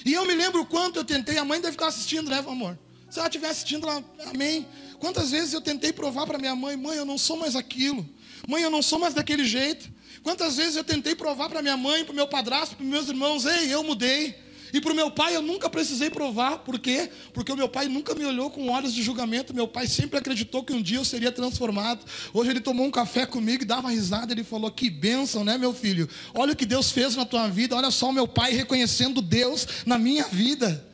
E 0.04 0.12
eu 0.12 0.26
me 0.26 0.34
lembro 0.36 0.62
o 0.62 0.66
quanto 0.66 0.98
eu 0.98 1.06
tentei, 1.06 1.38
a 1.38 1.46
mãe 1.46 1.62
deve 1.62 1.76
estar 1.76 1.88
assistindo, 1.88 2.30
né, 2.30 2.40
amor? 2.40 2.78
Se 3.10 3.20
ela 3.20 3.30
estiver 3.30 3.50
assistindo, 3.50 3.88
ela, 3.88 4.04
amém. 4.26 4.68
Quantas 5.00 5.32
vezes 5.32 5.54
eu 5.54 5.62
tentei 5.62 5.94
provar 5.94 6.28
para 6.28 6.38
minha 6.38 6.56
mãe, 6.58 6.76
mãe, 6.76 6.98
eu 6.98 7.06
não 7.06 7.18
sou 7.18 7.38
mais 7.38 7.56
aquilo. 7.56 8.06
Mãe, 8.50 8.64
eu 8.64 8.70
não 8.70 8.82
sou 8.82 9.00
mais 9.00 9.14
daquele 9.14 9.46
jeito. 9.46 9.90
Quantas 10.22 10.58
vezes 10.58 10.76
eu 10.76 10.84
tentei 10.84 11.16
provar 11.16 11.48
para 11.48 11.62
minha 11.62 11.78
mãe, 11.78 12.04
para 12.04 12.14
meu 12.14 12.28
padrasto, 12.28 12.76
para 12.76 12.86
meus 12.86 13.08
irmãos, 13.08 13.46
ei, 13.46 13.74
eu 13.74 13.82
mudei. 13.82 14.45
E 14.76 14.82
para 14.82 14.92
o 14.92 14.96
meu 14.96 15.10
pai 15.10 15.34
eu 15.34 15.42
nunca 15.42 15.70
precisei 15.70 16.10
provar. 16.10 16.58
Por 16.58 16.78
quê? 16.78 17.10
Porque 17.34 17.50
o 17.50 17.56
meu 17.56 17.70
pai 17.70 17.88
nunca 17.88 18.14
me 18.14 18.26
olhou 18.26 18.50
com 18.50 18.68
olhos 18.68 18.94
de 18.94 19.02
julgamento. 19.02 19.54
Meu 19.54 19.70
pai 19.70 19.88
sempre 19.88 20.20
acreditou 20.20 20.66
que 20.66 20.74
um 20.74 20.82
dia 20.82 20.98
eu 20.98 21.06
seria 21.06 21.32
transformado. 21.32 22.06
Hoje 22.34 22.50
ele 22.50 22.60
tomou 22.60 22.86
um 22.86 22.92
café 22.92 23.26
comigo 23.26 23.64
e 23.64 23.66
dava 23.66 23.90
risada. 23.90 24.34
Ele 24.34 24.44
falou: 24.44 24.70
Que 24.70 24.90
bênção, 24.90 25.46
né, 25.46 25.58
meu 25.58 25.74
filho? 25.74 26.10
Olha 26.34 26.52
o 26.52 26.56
que 26.58 26.66
Deus 26.66 26.92
fez 26.92 27.16
na 27.16 27.24
tua 27.24 27.48
vida. 27.48 27.74
Olha 27.74 27.90
só 27.90 28.10
o 28.10 28.12
meu 28.12 28.28
pai 28.28 28.52
reconhecendo 28.52 29.22
Deus 29.22 29.66
na 29.86 29.98
minha 29.98 30.26
vida. 30.26 30.86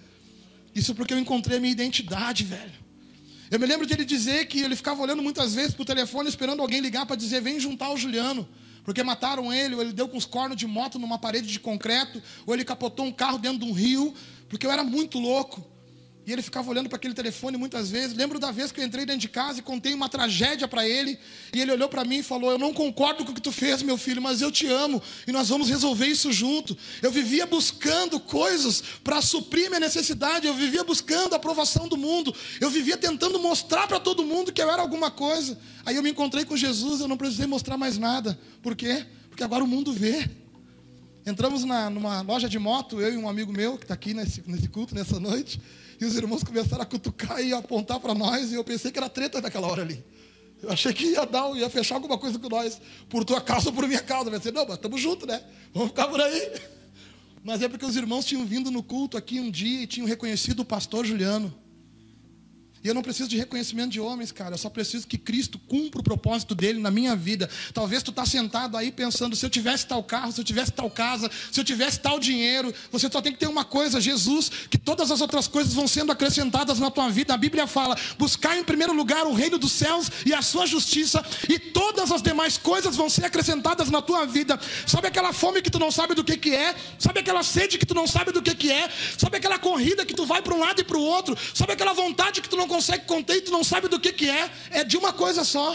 Isso 0.75 0.93
porque 0.93 1.15
eu 1.15 1.17
encontrei 1.17 1.57
a 1.57 1.59
minha 1.59 1.71
identidade, 1.71 2.43
velho. 2.43 2.79
Eu 3.50 3.59
me 3.59 3.65
lembro 3.65 3.88
de 3.88 3.95
ele 3.95 4.05
dizer 4.05 4.45
que 4.45 4.59
ele 4.59 4.75
ficava 4.75 5.01
olhando 5.01 5.23
muitas 5.23 5.55
vezes 5.55 5.73
para 5.73 5.81
o 5.81 5.85
telefone, 5.85 6.29
esperando 6.29 6.61
alguém 6.61 6.81
ligar 6.81 7.07
para 7.07 7.15
dizer: 7.15 7.41
Vem 7.41 7.59
juntar 7.59 7.89
o 7.89 7.97
Juliano 7.97 8.47
porque 8.83 9.03
mataram 9.03 9.53
ele, 9.53 9.75
ou 9.75 9.81
ele 9.81 9.93
deu 9.93 10.07
com 10.07 10.17
os 10.17 10.25
cornos 10.25 10.57
de 10.57 10.67
moto 10.67 11.00
numa 11.00 11.17
parede 11.17 11.47
de 11.47 11.59
concreto, 11.59 12.21
ou 12.45 12.53
ele 12.53 12.65
capotou 12.65 13.05
um 13.05 13.11
carro 13.11 13.38
dentro 13.38 13.59
de 13.59 13.65
um 13.65 13.73
rio, 13.73 14.13
porque 14.50 14.65
eu 14.65 14.71
era 14.71 14.83
muito 14.83 15.19
louco. 15.19 15.70
Ele 16.31 16.41
ficava 16.41 16.69
olhando 16.69 16.89
para 16.89 16.95
aquele 16.95 17.13
telefone 17.13 17.57
muitas 17.57 17.89
vezes. 17.89 18.15
Lembro 18.15 18.39
da 18.39 18.51
vez 18.51 18.71
que 18.71 18.79
eu 18.79 18.85
entrei 18.85 19.05
dentro 19.05 19.21
de 19.21 19.29
casa 19.29 19.59
e 19.59 19.61
contei 19.61 19.93
uma 19.93 20.09
tragédia 20.09 20.67
para 20.67 20.88
ele. 20.88 21.17
E 21.53 21.61
ele 21.61 21.71
olhou 21.71 21.89
para 21.89 22.03
mim 22.05 22.17
e 22.17 22.23
falou: 22.23 22.51
Eu 22.51 22.57
não 22.57 22.73
concordo 22.73 23.25
com 23.25 23.31
o 23.31 23.35
que 23.35 23.41
tu 23.41 23.51
fez, 23.51 23.81
meu 23.81 23.97
filho, 23.97 24.21
mas 24.21 24.41
eu 24.41 24.51
te 24.51 24.67
amo. 24.67 25.01
E 25.27 25.31
nós 25.31 25.50
vamos 25.50 25.69
resolver 25.69 26.07
isso 26.07 26.31
junto. 26.31 26.77
Eu 27.01 27.11
vivia 27.11 27.45
buscando 27.45 28.19
coisas 28.19 28.81
para 29.03 29.21
suprir 29.21 29.69
minha 29.69 29.79
necessidade. 29.79 30.47
Eu 30.47 30.53
vivia 30.53 30.83
buscando 30.83 31.33
a 31.33 31.38
aprovação 31.38 31.88
do 31.88 31.97
mundo. 31.97 32.33
Eu 32.59 32.69
vivia 32.69 32.97
tentando 32.97 33.39
mostrar 33.39 33.88
para 33.88 34.00
todo 34.00 34.23
mundo 34.23 34.51
que 34.51 34.61
eu 34.61 34.69
era 34.69 34.81
alguma 34.81 35.11
coisa. 35.11 35.57
Aí 35.85 35.95
eu 35.95 36.03
me 36.03 36.11
encontrei 36.11 36.45
com 36.45 36.55
Jesus. 36.55 37.01
Eu 37.01 37.07
não 37.07 37.17
precisei 37.17 37.47
mostrar 37.47 37.77
mais 37.77 37.97
nada. 37.97 38.39
Por 38.61 38.75
quê? 38.75 39.05
Porque 39.29 39.43
agora 39.43 39.63
o 39.63 39.67
mundo 39.67 39.93
vê. 39.93 40.29
Entramos 41.25 41.63
na, 41.63 41.89
numa 41.89 42.21
loja 42.21 42.50
de 42.50 42.57
moto, 42.57 43.00
eu 43.00 43.13
e 43.13 43.17
um 43.17 43.29
amigo 43.29 43.53
meu, 43.53 43.77
que 43.77 43.83
está 43.83 43.93
aqui 43.93 44.13
nesse, 44.13 44.43
nesse 44.47 44.67
culto, 44.67 44.95
nessa 44.95 45.19
noite. 45.19 45.61
E 46.01 46.05
os 46.05 46.15
irmãos 46.15 46.43
começaram 46.43 46.81
a 46.81 46.86
cutucar 46.86 47.39
e 47.39 47.53
apontar 47.53 48.00
para 48.00 48.15
nós, 48.15 48.51
e 48.51 48.55
eu 48.55 48.63
pensei 48.63 48.91
que 48.91 48.98
era 48.98 49.08
treta 49.08 49.39
naquela 49.39 49.67
hora 49.67 49.84
ali. 49.84 50.03
Eu 50.60 50.72
achei 50.72 50.91
que 50.91 51.05
ia 51.05 51.25
dar, 51.27 51.55
ia 51.55 51.70
fechar 51.70 51.93
alguma 51.93 52.17
coisa 52.17 52.39
com 52.39 52.50
nós, 52.50 52.81
por 53.08 53.24
tua 53.24 53.39
causa 53.39 53.70
ou 53.70 53.75
por 53.75 53.88
minha 53.88 54.01
causa. 54.01 54.27
Eu 54.27 54.34
pensei, 54.34 54.51
não, 54.51 54.65
mas 54.65 54.77
estamos 54.77 55.00
juntos, 55.00 55.27
né? 55.27 55.43
Vamos 55.72 55.89
ficar 55.89 56.08
por 56.08 56.20
aí. 56.20 56.53
Mas 57.43 57.60
é 57.63 57.67
porque 57.67 57.84
os 57.84 57.96
irmãos 57.96 58.24
tinham 58.24 58.46
vindo 58.46 58.70
no 58.70 58.84
culto 58.84 59.17
aqui 59.17 59.39
um 59.39 59.50
dia 59.50 59.81
e 59.81 59.88
tinham 59.88 60.08
reconhecido 60.08 60.60
o 60.60 60.65
pastor 60.65 61.03
Juliano. 61.03 61.51
E 62.83 62.88
eu 62.88 62.95
não 62.95 63.03
preciso 63.03 63.29
de 63.29 63.38
reconhecimento 63.38 63.91
de 63.91 64.00
homens, 64.00 64.31
cara. 64.31 64.55
Eu 64.55 64.57
só 64.57 64.69
preciso 64.69 65.05
que 65.05 65.17
Cristo 65.17 65.59
cumpra 65.59 66.01
o 66.01 66.03
propósito 66.03 66.55
dele 66.55 66.79
na 66.79 66.89
minha 66.89 67.15
vida. 67.15 67.47
Talvez 67.73 68.01
tu 68.01 68.09
está 68.09 68.25
sentado 68.25 68.75
aí 68.75 68.91
pensando: 68.91 69.35
se 69.35 69.45
eu 69.45 69.50
tivesse 69.51 69.85
tal 69.85 70.03
carro, 70.03 70.31
se 70.31 70.41
eu 70.41 70.43
tivesse 70.43 70.71
tal 70.71 70.89
casa, 70.89 71.29
se 71.51 71.59
eu 71.59 71.63
tivesse 71.63 72.00
tal 72.00 72.19
dinheiro. 72.19 72.73
Você 72.91 73.07
só 73.11 73.21
tem 73.21 73.33
que 73.33 73.38
ter 73.38 73.47
uma 73.47 73.63
coisa: 73.63 74.01
Jesus, 74.01 74.50
que 74.69 74.79
todas 74.79 75.11
as 75.11 75.21
outras 75.21 75.47
coisas 75.47 75.73
vão 75.73 75.88
sendo 75.88 76.11
acrescentadas 76.11 76.79
na 76.79 76.89
tua 76.89 77.07
vida. 77.09 77.35
A 77.35 77.38
Bíblia 77.38 77.67
fala: 77.67 77.95
buscar 78.17 78.57
em 78.57 78.63
primeiro 78.63 78.93
lugar 78.93 79.27
o 79.27 79.33
reino 79.33 79.59
dos 79.59 79.71
céus 79.73 80.09
e 80.25 80.33
a 80.33 80.41
sua 80.41 80.65
justiça, 80.65 81.23
e 81.47 81.59
todas 81.59 82.11
as 82.11 82.23
demais 82.23 82.57
coisas 82.57 82.95
vão 82.95 83.09
ser 83.09 83.25
acrescentadas 83.25 83.91
na 83.91 84.01
tua 84.01 84.25
vida. 84.25 84.59
Sabe 84.88 85.07
aquela 85.07 85.31
fome 85.31 85.61
que 85.61 85.69
tu 85.69 85.77
não 85.77 85.91
sabe 85.91 86.15
do 86.15 86.23
que, 86.23 86.35
que 86.35 86.55
é? 86.55 86.75
Sabe 86.97 87.19
aquela 87.19 87.43
sede 87.43 87.77
que 87.77 87.85
tu 87.85 87.93
não 87.93 88.07
sabe 88.07 88.31
do 88.31 88.41
que, 88.41 88.55
que 88.55 88.71
é? 88.71 88.89
Sabe 89.19 89.38
aquela 89.38 89.59
corrida 89.59 90.03
que 90.03 90.15
tu 90.15 90.25
vai 90.25 90.41
para 90.41 90.55
um 90.55 90.59
lado 90.59 90.81
e 90.81 90.83
para 90.83 90.97
o 90.97 91.01
outro? 91.01 91.38
Sabe 91.53 91.73
aquela 91.73 91.93
vontade 91.93 92.41
que 92.41 92.50
tu 92.50 92.57
não 92.57 92.70
consegue 92.71 93.05
conter 93.05 93.35
e 93.35 93.41
tu 93.41 93.51
não 93.51 93.65
sabe 93.65 93.89
do 93.89 93.99
que, 93.99 94.13
que 94.13 94.29
é, 94.29 94.49
é 94.69 94.83
de 94.85 94.95
uma 94.95 95.11
coisa 95.11 95.43
só 95.43 95.67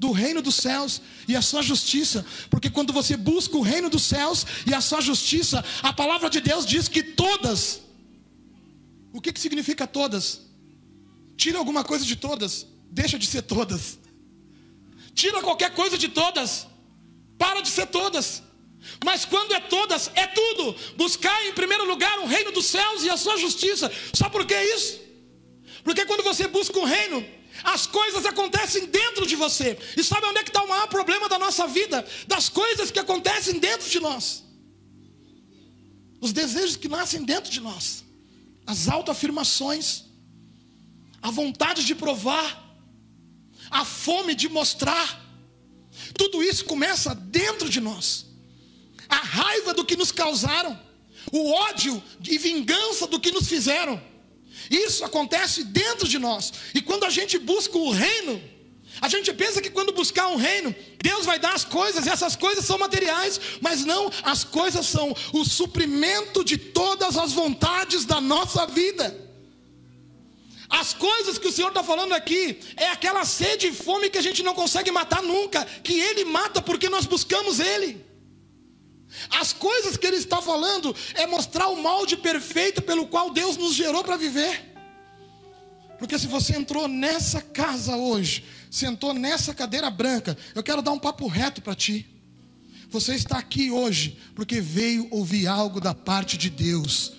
do 0.00 0.10
reino 0.10 0.42
dos 0.42 0.56
céus 0.56 1.00
e 1.28 1.36
a 1.36 1.42
sua 1.42 1.62
justiça, 1.62 2.26
porque 2.50 2.68
quando 2.68 2.92
você 2.92 3.16
busca 3.16 3.56
o 3.56 3.60
reino 3.60 3.88
dos 3.88 4.02
céus 4.02 4.44
e 4.66 4.74
a 4.74 4.80
sua 4.80 5.00
justiça, 5.00 5.64
a 5.80 5.92
palavra 5.92 6.28
de 6.28 6.40
Deus 6.40 6.66
diz 6.66 6.88
que 6.88 7.02
todas, 7.02 7.82
o 9.12 9.20
que, 9.20 9.32
que 9.32 9.38
significa 9.38 9.86
todas? 9.86 10.40
Tira 11.36 11.58
alguma 11.58 11.84
coisa 11.84 12.04
de 12.04 12.16
todas, 12.16 12.66
deixa 12.90 13.16
de 13.16 13.26
ser 13.26 13.42
todas, 13.42 13.98
tira 15.14 15.40
qualquer 15.42 15.72
coisa 15.72 15.96
de 15.96 16.08
todas, 16.08 16.66
para 17.38 17.60
de 17.60 17.68
ser 17.68 17.86
todas. 17.86 18.42
Mas 19.04 19.26
quando 19.26 19.52
é 19.52 19.60
todas, 19.60 20.10
é 20.14 20.26
tudo. 20.26 20.74
Buscar 20.96 21.46
em 21.46 21.52
primeiro 21.52 21.84
lugar 21.84 22.18
o 22.20 22.26
reino 22.26 22.50
dos 22.50 22.64
céus 22.64 23.04
e 23.04 23.10
a 23.10 23.16
sua 23.16 23.36
justiça. 23.36 23.92
Sabe 24.14 24.32
por 24.32 24.46
que 24.46 24.58
isso? 24.76 25.09
Porque 25.84 26.04
quando 26.04 26.22
você 26.22 26.46
busca 26.46 26.78
o 26.78 26.84
reino, 26.84 27.24
as 27.64 27.86
coisas 27.86 28.24
acontecem 28.24 28.86
dentro 28.86 29.26
de 29.26 29.36
você. 29.36 29.78
E 29.96 30.04
sabe 30.04 30.26
onde 30.26 30.38
é 30.38 30.42
que 30.42 30.50
está 30.50 30.62
o 30.62 30.68
maior 30.68 30.86
problema 30.88 31.28
da 31.28 31.38
nossa 31.38 31.66
vida? 31.66 32.06
Das 32.26 32.48
coisas 32.48 32.90
que 32.90 32.98
acontecem 32.98 33.58
dentro 33.58 33.88
de 33.88 34.00
nós. 34.00 34.44
Os 36.20 36.32
desejos 36.32 36.76
que 36.76 36.88
nascem 36.88 37.22
dentro 37.24 37.50
de 37.50 37.60
nós. 37.60 38.04
As 38.66 38.88
autoafirmações. 38.88 40.04
A 41.20 41.30
vontade 41.30 41.84
de 41.84 41.94
provar. 41.94 42.78
A 43.70 43.84
fome 43.84 44.34
de 44.34 44.48
mostrar. 44.48 45.26
Tudo 46.14 46.42
isso 46.42 46.64
começa 46.64 47.14
dentro 47.14 47.68
de 47.68 47.80
nós. 47.80 48.26
A 49.08 49.16
raiva 49.16 49.74
do 49.74 49.84
que 49.84 49.96
nos 49.96 50.12
causaram. 50.12 50.78
O 51.32 51.50
ódio 51.52 52.02
e 52.26 52.38
vingança 52.38 53.06
do 53.06 53.20
que 53.20 53.30
nos 53.30 53.48
fizeram 53.48 54.09
isso 54.70 55.04
acontece 55.04 55.64
dentro 55.64 56.06
de 56.06 56.18
nós. 56.18 56.52
E 56.72 56.80
quando 56.80 57.04
a 57.04 57.10
gente 57.10 57.38
busca 57.38 57.76
o 57.76 57.90
reino, 57.90 58.40
a 59.00 59.08
gente 59.08 59.32
pensa 59.32 59.60
que 59.60 59.70
quando 59.70 59.92
buscar 59.92 60.28
um 60.28 60.36
reino, 60.36 60.74
Deus 61.02 61.26
vai 61.26 61.38
dar 61.38 61.54
as 61.54 61.64
coisas, 61.64 62.06
e 62.06 62.08
essas 62.08 62.36
coisas 62.36 62.64
são 62.64 62.78
materiais, 62.78 63.40
mas 63.60 63.84
não, 63.84 64.10
as 64.22 64.44
coisas 64.44 64.86
são 64.86 65.14
o 65.32 65.44
suprimento 65.44 66.44
de 66.44 66.56
todas 66.56 67.18
as 67.18 67.32
vontades 67.32 68.04
da 68.04 68.20
nossa 68.20 68.66
vida. 68.66 69.28
As 70.68 70.94
coisas 70.94 71.36
que 71.36 71.48
o 71.48 71.52
Senhor 71.52 71.68
está 71.68 71.82
falando 71.82 72.12
aqui 72.12 72.60
é 72.76 72.88
aquela 72.88 73.24
sede 73.24 73.66
e 73.66 73.72
fome 73.72 74.08
que 74.08 74.18
a 74.18 74.22
gente 74.22 74.40
não 74.40 74.54
consegue 74.54 74.92
matar 74.92 75.20
nunca, 75.20 75.64
que 75.64 75.98
Ele 75.98 76.24
mata 76.24 76.62
porque 76.62 76.88
nós 76.88 77.06
buscamos 77.06 77.58
Ele. 77.58 78.09
As 79.30 79.52
coisas 79.52 79.96
que 79.96 80.06
ele 80.06 80.16
está 80.16 80.40
falando 80.40 80.94
é 81.14 81.26
mostrar 81.26 81.68
o 81.68 81.82
molde 81.82 82.16
perfeito 82.16 82.82
pelo 82.82 83.06
qual 83.06 83.30
Deus 83.30 83.56
nos 83.56 83.74
gerou 83.74 84.02
para 84.04 84.16
viver. 84.16 84.70
Porque 85.98 86.18
se 86.18 86.26
você 86.26 86.56
entrou 86.56 86.88
nessa 86.88 87.42
casa 87.42 87.96
hoje, 87.96 88.44
sentou 88.70 89.12
nessa 89.12 89.52
cadeira 89.52 89.90
branca, 89.90 90.36
eu 90.54 90.62
quero 90.62 90.80
dar 90.80 90.92
um 90.92 90.98
papo 90.98 91.26
reto 91.26 91.60
para 91.60 91.74
ti. 91.74 92.06
Você 92.88 93.14
está 93.14 93.38
aqui 93.38 93.70
hoje 93.70 94.18
porque 94.34 94.60
veio 94.60 95.06
ouvir 95.10 95.46
algo 95.46 95.80
da 95.80 95.94
parte 95.94 96.36
de 96.36 96.50
Deus. 96.50 97.12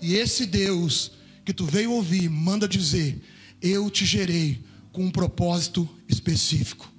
E 0.00 0.14
esse 0.14 0.46
Deus 0.46 1.12
que 1.44 1.52
tu 1.52 1.64
veio 1.64 1.92
ouvir 1.92 2.28
manda 2.28 2.68
dizer: 2.68 3.20
Eu 3.60 3.90
te 3.90 4.04
gerei 4.04 4.62
com 4.92 5.04
um 5.04 5.10
propósito 5.10 5.88
específico. 6.06 6.92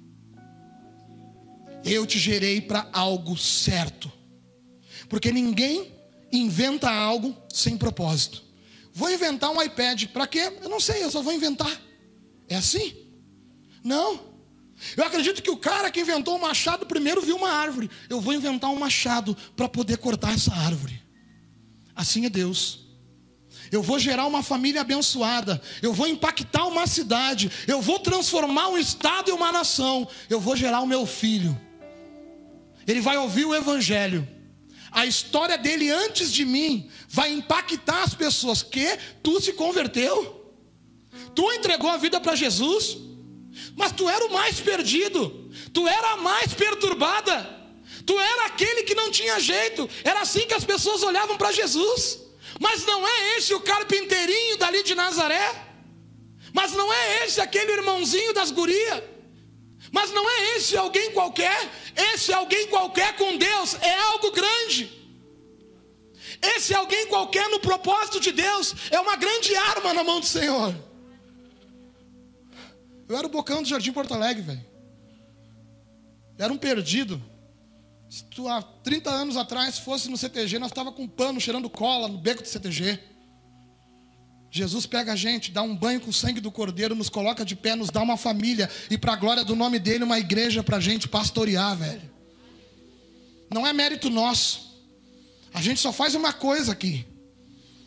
Eu 1.84 2.04
te 2.04 2.18
gerei 2.18 2.60
para 2.60 2.88
algo 2.92 3.38
certo. 3.38 4.12
Porque 5.10 5.32
ninguém 5.32 5.92
inventa 6.32 6.88
algo 6.88 7.36
sem 7.52 7.76
propósito. 7.76 8.44
Vou 8.94 9.10
inventar 9.10 9.50
um 9.50 9.60
iPad, 9.60 10.06
para 10.06 10.26
quê? 10.26 10.52
Eu 10.62 10.68
não 10.68 10.78
sei, 10.78 11.02
eu 11.02 11.10
só 11.10 11.20
vou 11.20 11.32
inventar. 11.32 11.80
É 12.48 12.54
assim? 12.54 12.94
Não. 13.82 14.20
Eu 14.96 15.04
acredito 15.04 15.42
que 15.42 15.50
o 15.50 15.56
cara 15.56 15.90
que 15.90 16.00
inventou 16.00 16.36
o 16.36 16.40
machado 16.40 16.86
primeiro 16.86 17.20
viu 17.20 17.36
uma 17.36 17.50
árvore. 17.50 17.90
Eu 18.08 18.20
vou 18.20 18.32
inventar 18.32 18.70
um 18.70 18.78
machado 18.78 19.36
para 19.56 19.68
poder 19.68 19.98
cortar 19.98 20.32
essa 20.32 20.54
árvore. 20.54 21.02
Assim 21.94 22.24
é 22.24 22.30
Deus. 22.30 22.86
Eu 23.72 23.82
vou 23.82 23.98
gerar 23.98 24.26
uma 24.26 24.44
família 24.44 24.80
abençoada. 24.80 25.60
Eu 25.82 25.92
vou 25.92 26.06
impactar 26.06 26.66
uma 26.66 26.86
cidade. 26.86 27.50
Eu 27.66 27.82
vou 27.82 27.98
transformar 27.98 28.68
um 28.68 28.78
estado 28.78 29.28
e 29.28 29.32
uma 29.32 29.50
nação. 29.50 30.06
Eu 30.28 30.38
vou 30.38 30.54
gerar 30.54 30.80
o 30.80 30.86
meu 30.86 31.04
filho. 31.04 31.60
Ele 32.86 33.00
vai 33.00 33.16
ouvir 33.16 33.44
o 33.44 33.54
evangelho 33.54 34.39
a 34.90 35.06
história 35.06 35.56
dele 35.56 35.90
antes 35.90 36.32
de 36.32 36.44
mim 36.44 36.90
vai 37.08 37.32
impactar 37.32 38.02
as 38.02 38.14
pessoas 38.14 38.62
que 38.62 38.98
tu 39.22 39.40
se 39.40 39.52
converteu. 39.52 40.52
Tu 41.34 41.52
entregou 41.52 41.90
a 41.90 41.96
vida 41.96 42.20
para 42.20 42.34
Jesus, 42.34 42.96
mas 43.76 43.92
tu 43.92 44.08
era 44.08 44.26
o 44.26 44.32
mais 44.32 44.60
perdido, 44.60 45.50
tu 45.72 45.86
era 45.86 46.12
a 46.12 46.16
mais 46.16 46.52
perturbada. 46.54 47.60
Tu 48.06 48.18
era 48.18 48.46
aquele 48.46 48.82
que 48.82 48.94
não 48.94 49.10
tinha 49.10 49.38
jeito. 49.38 49.88
Era 50.02 50.22
assim 50.22 50.46
que 50.46 50.54
as 50.54 50.64
pessoas 50.64 51.02
olhavam 51.02 51.36
para 51.36 51.52
Jesus. 51.52 52.18
Mas 52.58 52.84
não 52.84 53.06
é 53.06 53.36
esse 53.36 53.54
o 53.54 53.60
carpinteirinho 53.60 54.56
dali 54.56 54.82
de 54.82 54.94
Nazaré. 54.94 55.66
Mas 56.52 56.72
não 56.72 56.92
é 56.92 57.24
esse 57.24 57.40
aquele 57.40 57.72
irmãozinho 57.72 58.32
das 58.32 58.50
gurias. 58.50 59.02
Mas 59.90 60.12
não 60.12 60.28
é 60.28 60.56
esse 60.56 60.76
alguém 60.76 61.12
qualquer, 61.12 61.68
esse 62.14 62.32
alguém 62.32 62.68
qualquer 62.68 63.16
com 63.16 63.36
Deus 63.36 63.74
é 63.74 63.98
algo 64.00 64.30
grande. 64.30 65.00
Esse 66.42 66.74
alguém 66.74 67.06
qualquer 67.08 67.48
no 67.48 67.60
propósito 67.60 68.20
de 68.20 68.32
Deus 68.32 68.74
é 68.90 69.00
uma 69.00 69.16
grande 69.16 69.54
arma 69.56 69.92
na 69.92 70.04
mão 70.04 70.20
do 70.20 70.26
Senhor. 70.26 70.74
Eu 73.08 73.16
era 73.16 73.26
o 73.26 73.30
bocão 73.30 73.62
do 73.62 73.68
Jardim 73.68 73.92
Porto 73.92 74.14
Alegre, 74.14 74.42
velho. 74.42 74.64
Era 76.38 76.52
um 76.52 76.56
perdido. 76.56 77.20
Se 78.08 78.24
tu 78.24 78.48
há 78.48 78.62
30 78.62 79.10
anos 79.10 79.36
atrás 79.36 79.78
fosse 79.78 80.08
no 80.08 80.16
CTG, 80.16 80.58
nós 80.58 80.70
estava 80.70 80.92
com 80.92 81.06
pano 81.06 81.40
cheirando 81.40 81.68
cola 81.68 82.08
no 82.08 82.18
beco 82.18 82.42
do 82.42 82.48
CTG. 82.48 82.98
Jesus 84.50 84.84
pega 84.84 85.12
a 85.12 85.16
gente, 85.16 85.52
dá 85.52 85.62
um 85.62 85.76
banho 85.76 86.00
com 86.00 86.10
o 86.10 86.12
sangue 86.12 86.40
do 86.40 86.50
cordeiro, 86.50 86.94
nos 86.96 87.08
coloca 87.08 87.44
de 87.44 87.54
pé, 87.54 87.76
nos 87.76 87.88
dá 87.88 88.02
uma 88.02 88.16
família 88.16 88.68
e 88.90 88.98
para 88.98 89.12
a 89.12 89.16
glória 89.16 89.44
do 89.44 89.54
nome 89.54 89.78
dele 89.78 90.02
uma 90.02 90.18
igreja 90.18 90.62
para 90.62 90.78
a 90.78 90.80
gente 90.80 91.06
pastorear, 91.06 91.76
velho. 91.76 92.10
Não 93.48 93.64
é 93.64 93.72
mérito 93.72 94.10
nosso. 94.10 94.70
A 95.54 95.62
gente 95.62 95.80
só 95.80 95.92
faz 95.92 96.16
uma 96.16 96.32
coisa 96.32 96.72
aqui: 96.72 97.06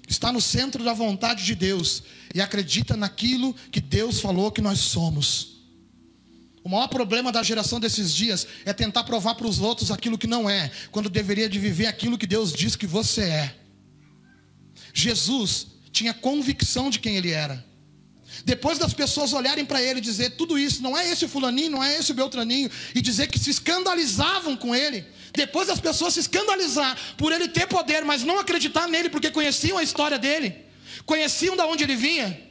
está 0.07 0.31
no 0.31 0.39
centro 0.39 0.85
da 0.85 0.93
vontade 0.93 1.43
de 1.43 1.53
Deus 1.53 2.03
e 2.33 2.39
acredita 2.39 2.95
naquilo 2.95 3.53
que 3.69 3.81
Deus 3.81 4.21
falou 4.21 4.49
que 4.49 4.61
nós 4.61 4.79
somos. 4.79 5.53
O 6.63 6.69
maior 6.69 6.87
problema 6.87 7.29
da 7.29 7.43
geração 7.43 7.77
desses 7.77 8.15
dias 8.15 8.47
é 8.63 8.71
tentar 8.71 9.03
provar 9.03 9.35
para 9.35 9.47
os 9.47 9.59
outros 9.59 9.91
aquilo 9.91 10.17
que 10.17 10.27
não 10.27 10.49
é, 10.49 10.71
quando 10.91 11.09
deveria 11.09 11.49
de 11.49 11.59
viver 11.59 11.87
aquilo 11.87 12.17
que 12.17 12.25
Deus 12.25 12.53
diz 12.53 12.77
que 12.77 12.87
você 12.87 13.23
é. 13.23 13.55
Jesus 14.93 15.72
tinha 15.93 16.13
convicção 16.13 16.89
de 16.89 16.99
quem 16.99 17.15
ele 17.15 17.31
era. 17.31 17.63
Depois 18.43 18.79
das 18.79 18.93
pessoas 18.93 19.31
olharem 19.31 19.63
para 19.63 19.81
ele 19.81 19.99
e 19.99 20.01
dizer 20.01 20.31
tudo 20.31 20.57
isso, 20.57 20.81
não 20.81 20.97
é 20.97 21.07
esse 21.09 21.27
fulaninho, 21.27 21.69
não 21.69 21.83
é 21.83 21.97
esse 21.97 22.11
o 22.11 22.15
Beltraninho, 22.15 22.69
e 22.95 23.01
dizer 23.01 23.27
que 23.27 23.37
se 23.37 23.51
escandalizavam 23.51 24.57
com 24.57 24.75
ele. 24.75 25.05
Depois 25.31 25.67
das 25.67 25.79
pessoas 25.79 26.15
se 26.15 26.19
escandalizar 26.21 26.97
por 27.15 27.31
ele 27.31 27.47
ter 27.47 27.67
poder, 27.67 28.03
mas 28.03 28.23
não 28.23 28.39
acreditar 28.39 28.87
nele 28.87 29.09
porque 29.09 29.29
conheciam 29.29 29.77
a 29.77 29.83
história 29.83 30.17
dele, 30.17 30.55
conheciam 31.05 31.55
de 31.55 31.61
onde 31.61 31.83
ele 31.83 31.95
vinha. 31.95 32.41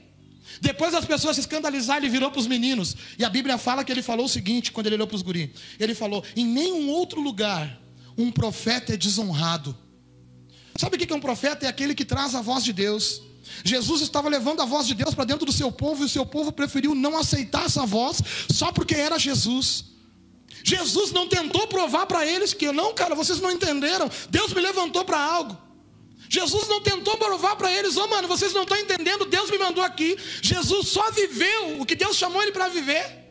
Depois 0.61 0.93
das 0.93 1.05
pessoas 1.05 1.35
se 1.35 1.41
escandalizar, 1.41 1.97
ele 1.97 2.09
virou 2.09 2.31
para 2.31 2.41
os 2.41 2.47
meninos. 2.47 2.97
E 3.19 3.25
a 3.25 3.29
Bíblia 3.29 3.59
fala 3.59 3.85
que 3.85 3.91
ele 3.91 4.03
falou 4.03 4.27
o 4.27 4.29
seguinte 4.29 4.71
quando 4.71 4.87
ele 4.87 4.95
olhou 4.95 5.09
para 5.09 5.17
os 5.17 5.23
guris. 5.23 5.51
Ele 5.79 5.95
falou: 5.95 6.25
em 6.37 6.47
nenhum 6.47 6.89
outro 6.89 7.21
lugar 7.21 7.81
um 8.17 8.31
profeta 8.31 8.95
é 8.95 8.97
desonrado. 8.97 9.77
Sabe 10.77 10.97
o 10.97 10.99
que 10.99 11.13
é 11.13 11.17
um 11.17 11.21
profeta? 11.21 11.67
É 11.67 11.69
aquele 11.69 11.95
que 11.95 12.05
traz 12.05 12.35
a 12.35 12.41
voz 12.41 12.63
de 12.63 12.73
Deus. 12.73 13.32
Jesus 13.65 14.01
estava 14.03 14.29
levando 14.29 14.61
a 14.61 14.65
voz 14.65 14.87
de 14.87 14.95
Deus 14.95 15.15
para 15.15 15.25
dentro 15.25 15.47
do 15.47 15.53
seu 15.53 15.71
povo 15.71 16.03
e 16.03 16.07
o 16.07 16.09
seu 16.09 16.25
povo 16.25 16.53
preferiu 16.53 16.95
não 16.95 17.17
aceitar 17.17 17.67
essa 17.67 17.85
voz 17.87 18.23
só 18.51 18.73
porque 18.73 18.95
era 18.95 19.19
Jesus. 19.19 19.85
Jesus 20.65 21.11
não 21.13 21.29
tentou 21.29 21.67
provar 21.67 22.07
para 22.07 22.25
eles 22.27 22.55
que 22.55 22.71
não, 22.71 22.95
cara, 22.95 23.15
vocês 23.15 23.41
não 23.41 23.51
entenderam. 23.51 24.11
Deus 24.31 24.53
me 24.53 24.61
levantou 24.61 25.05
para 25.05 25.19
algo. 25.19 25.57
Jesus 26.29 26.67
não 26.69 26.81
tentou 26.81 27.17
provar 27.19 27.57
para 27.57 27.71
eles, 27.71 27.97
ô 27.97 28.05
oh, 28.05 28.09
mano, 28.09 28.27
vocês 28.27 28.55
não 28.55 28.63
estão 28.63 28.77
entendendo, 28.79 29.27
Deus 29.27 29.51
me 29.51 29.59
mandou 29.59 29.85
aqui. 29.85 30.17
Jesus 30.41 30.89
só 30.89 31.11
viveu 31.11 31.81
o 31.81 31.85
que 31.85 31.95
Deus 31.95 32.17
chamou 32.17 32.43
ele 32.43 32.53
para 32.53 32.69
viver 32.69 33.22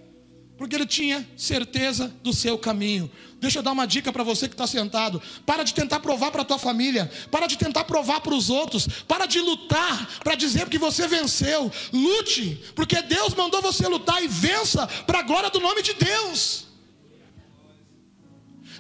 porque 0.62 0.76
ele 0.76 0.86
tinha 0.86 1.28
certeza 1.36 2.13
do 2.21 2.32
seu 2.32 2.56
caminho. 2.56 3.10
Deixa 3.39 3.58
eu 3.58 3.63
dar 3.63 3.71
uma 3.71 3.88
dica 3.88 4.13
para 4.13 4.21
você 4.21 4.47
que 4.47 4.54
está 4.54 4.67
sentado. 4.67 5.19
Para 5.43 5.63
de 5.63 5.74
tentar 5.74 6.00
provar 6.02 6.30
para 6.30 6.43
a 6.43 6.45
tua 6.45 6.60
família. 6.60 7.12
Para 7.32 7.47
de 7.47 7.58
tentar 7.58 7.84
provar 7.86 8.21
para 8.21 8.36
os 8.36 8.52
outros. 8.52 8.88
Para 9.08 9.26
de 9.26 9.39
lutar 9.39 10.19
para 10.24 10.36
dizer 10.36 10.69
que 10.69 10.78
você 10.78 11.08
venceu. 11.08 11.71
Lute, 11.91 12.62
porque 12.76 13.02
Deus 13.02 13.34
mandou 13.34 13.60
você 13.60 13.88
lutar 13.88 14.24
e 14.24 14.28
vença 14.28 14.86
para 15.08 15.21
a 15.21 15.24
glória 15.24 15.50
do 15.50 15.60
nome 15.60 15.82
de 15.82 15.95
Deus. 15.95 16.67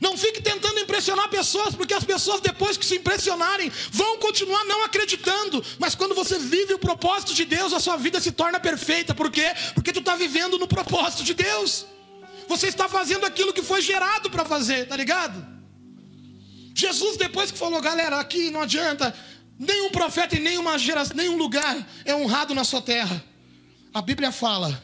Não 0.01 0.17
fique 0.17 0.41
tentando 0.41 0.79
impressionar 0.79 1.29
pessoas, 1.29 1.75
porque 1.75 1.93
as 1.93 2.03
pessoas, 2.03 2.41
depois 2.41 2.75
que 2.75 2.83
se 2.83 2.95
impressionarem, 2.95 3.71
vão 3.91 4.17
continuar 4.17 4.65
não 4.65 4.83
acreditando. 4.83 5.63
Mas 5.77 5.93
quando 5.93 6.15
você 6.15 6.39
vive 6.39 6.73
o 6.73 6.79
propósito 6.79 7.35
de 7.35 7.45
Deus, 7.45 7.71
a 7.71 7.79
sua 7.79 7.97
vida 7.97 8.19
se 8.19 8.31
torna 8.31 8.59
perfeita. 8.59 9.13
Por 9.13 9.29
quê? 9.29 9.53
Porque 9.75 9.93
tu 9.93 9.99
está 9.99 10.15
vivendo 10.15 10.57
no 10.57 10.67
propósito 10.67 11.23
de 11.23 11.35
Deus. 11.35 11.85
Você 12.47 12.67
está 12.67 12.89
fazendo 12.89 13.27
aquilo 13.27 13.53
que 13.53 13.61
foi 13.61 13.79
gerado 13.79 14.31
para 14.31 14.43
fazer, 14.43 14.87
tá 14.87 14.97
ligado? 14.97 15.45
Jesus, 16.73 17.15
depois 17.15 17.51
que 17.51 17.59
falou, 17.59 17.79
galera, 17.79 18.19
aqui 18.19 18.49
não 18.49 18.61
adianta, 18.61 19.15
nenhum 19.59 19.91
profeta 19.91 20.35
em 20.35 20.39
nenhuma 20.39 20.79
geração, 20.79 21.15
nenhum 21.15 21.37
lugar 21.37 21.77
é 22.03 22.15
honrado 22.15 22.55
na 22.55 22.63
sua 22.63 22.81
terra. 22.81 23.23
A 23.93 24.01
Bíblia 24.01 24.31
fala 24.31 24.83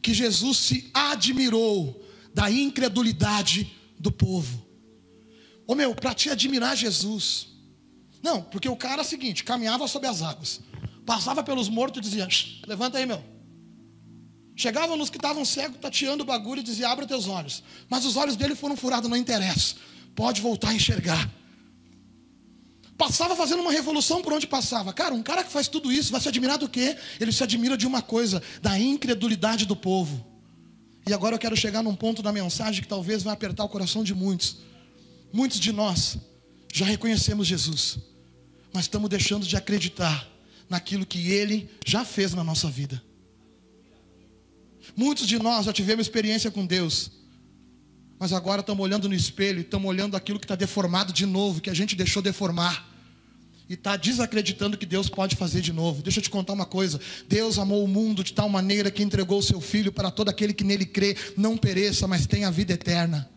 que 0.00 0.14
Jesus 0.14 0.56
se 0.56 0.90
admirou 0.94 2.02
da 2.32 2.50
incredulidade 2.50 3.70
do 4.04 4.12
povo. 4.12 4.64
Ô 5.66 5.74
meu, 5.74 5.94
para 5.94 6.12
te 6.12 6.28
admirar 6.28 6.76
Jesus. 6.76 7.48
Não, 8.22 8.42
porque 8.42 8.68
o 8.68 8.76
cara 8.76 9.00
é 9.00 9.04
o 9.04 9.08
seguinte, 9.08 9.42
caminhava 9.42 9.88
sobre 9.88 10.08
as 10.08 10.20
águas, 10.20 10.60
passava 11.06 11.42
pelos 11.42 11.70
mortos 11.70 11.98
e 11.98 12.02
dizia: 12.02 12.28
levanta 12.66 12.98
aí, 12.98 13.06
meu. 13.06 13.22
Chegava 14.54 14.96
nos 14.96 15.10
que 15.10 15.16
estavam 15.16 15.44
cegos, 15.44 15.78
tateando 15.80 16.22
o 16.22 16.26
bagulho 16.26 16.60
e 16.60 16.62
dizia: 16.62 16.88
abre 16.88 17.06
teus 17.06 17.26
olhos. 17.26 17.62
Mas 17.88 18.04
os 18.04 18.14
olhos 18.16 18.36
dele 18.36 18.54
foram 18.54 18.76
furados, 18.76 19.08
não 19.08 19.16
interessa. 19.16 19.74
Pode 20.14 20.40
voltar 20.42 20.68
a 20.68 20.74
enxergar. 20.74 21.28
Passava 22.96 23.34
fazendo 23.34 23.62
uma 23.62 23.72
revolução 23.72 24.22
por 24.22 24.32
onde 24.32 24.46
passava. 24.46 24.92
Cara, 24.92 25.14
um 25.14 25.22
cara 25.22 25.42
que 25.42 25.50
faz 25.50 25.66
tudo 25.66 25.90
isso 25.90 26.12
vai 26.12 26.20
se 26.20 26.28
admirar 26.28 26.58
do 26.58 26.68
quê? 26.68 26.96
Ele 27.18 27.32
se 27.32 27.42
admira 27.42 27.76
de 27.76 27.86
uma 27.86 28.00
coisa, 28.00 28.40
da 28.62 28.78
incredulidade 28.78 29.66
do 29.66 29.74
povo. 29.74 30.33
E 31.06 31.12
agora 31.12 31.34
eu 31.34 31.38
quero 31.38 31.56
chegar 31.56 31.82
num 31.82 31.94
ponto 31.94 32.22
da 32.22 32.32
mensagem 32.32 32.82
que 32.82 32.88
talvez 32.88 33.22
vai 33.22 33.34
apertar 33.34 33.64
o 33.64 33.68
coração 33.68 34.02
de 34.02 34.14
muitos. 34.14 34.58
Muitos 35.32 35.60
de 35.60 35.72
nós 35.72 36.16
já 36.72 36.86
reconhecemos 36.86 37.46
Jesus, 37.46 37.98
mas 38.72 38.84
estamos 38.84 39.10
deixando 39.10 39.46
de 39.46 39.56
acreditar 39.56 40.26
naquilo 40.68 41.04
que 41.04 41.30
Ele 41.30 41.68
já 41.84 42.04
fez 42.04 42.32
na 42.32 42.42
nossa 42.42 42.68
vida. 42.70 43.02
Muitos 44.96 45.26
de 45.26 45.38
nós 45.38 45.66
já 45.66 45.72
tivemos 45.72 46.06
experiência 46.06 46.50
com 46.50 46.64
Deus, 46.64 47.10
mas 48.18 48.32
agora 48.32 48.60
estamos 48.60 48.82
olhando 48.82 49.08
no 49.08 49.14
espelho 49.14 49.58
e 49.58 49.62
estamos 49.62 49.88
olhando 49.88 50.16
aquilo 50.16 50.38
que 50.38 50.44
está 50.44 50.54
deformado 50.54 51.12
de 51.12 51.26
novo, 51.26 51.60
que 51.60 51.70
a 51.70 51.74
gente 51.74 51.94
deixou 51.94 52.22
deformar 52.22 52.93
e 53.68 53.74
está 53.74 53.96
desacreditando 53.96 54.76
que 54.76 54.84
Deus 54.84 55.08
pode 55.08 55.36
fazer 55.36 55.60
de 55.60 55.72
novo. 55.72 56.02
Deixa 56.02 56.18
eu 56.18 56.22
te 56.22 56.30
contar 56.30 56.52
uma 56.52 56.66
coisa: 56.66 57.00
Deus 57.28 57.58
amou 57.58 57.84
o 57.84 57.88
mundo 57.88 58.22
de 58.22 58.32
tal 58.32 58.48
maneira 58.48 58.90
que 58.90 59.02
entregou 59.02 59.38
o 59.38 59.42
seu 59.42 59.60
filho 59.60 59.92
para 59.92 60.10
todo 60.10 60.28
aquele 60.28 60.52
que 60.52 60.64
nele 60.64 60.84
crê, 60.84 61.16
não 61.36 61.56
pereça, 61.56 62.06
mas 62.06 62.26
tenha 62.26 62.50
vida 62.50 62.72
eterna. 62.72 63.28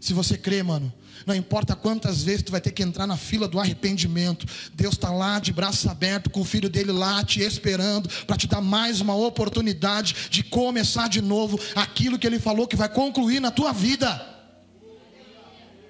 Se 0.00 0.14
você 0.14 0.38
crê, 0.38 0.62
mano, 0.62 0.90
não 1.26 1.34
importa 1.34 1.76
quantas 1.76 2.22
vezes 2.22 2.42
tu 2.42 2.50
vai 2.50 2.60
ter 2.60 2.70
que 2.70 2.82
entrar 2.82 3.06
na 3.06 3.18
fila 3.18 3.46
do 3.46 3.60
arrependimento, 3.60 4.46
Deus 4.72 4.94
está 4.94 5.10
lá 5.10 5.38
de 5.38 5.52
braços 5.52 5.86
abertos, 5.86 6.32
com 6.32 6.40
o 6.40 6.44
filho 6.44 6.70
dele 6.70 6.90
lá 6.90 7.22
te 7.22 7.42
esperando, 7.42 8.08
para 8.26 8.38
te 8.38 8.46
dar 8.46 8.62
mais 8.62 9.02
uma 9.02 9.14
oportunidade 9.14 10.16
de 10.30 10.42
começar 10.42 11.06
de 11.06 11.20
novo 11.20 11.60
aquilo 11.74 12.18
que 12.18 12.26
ele 12.26 12.38
falou 12.38 12.66
que 12.66 12.76
vai 12.76 12.88
concluir 12.88 13.40
na 13.40 13.50
tua 13.50 13.72
vida. 13.72 14.26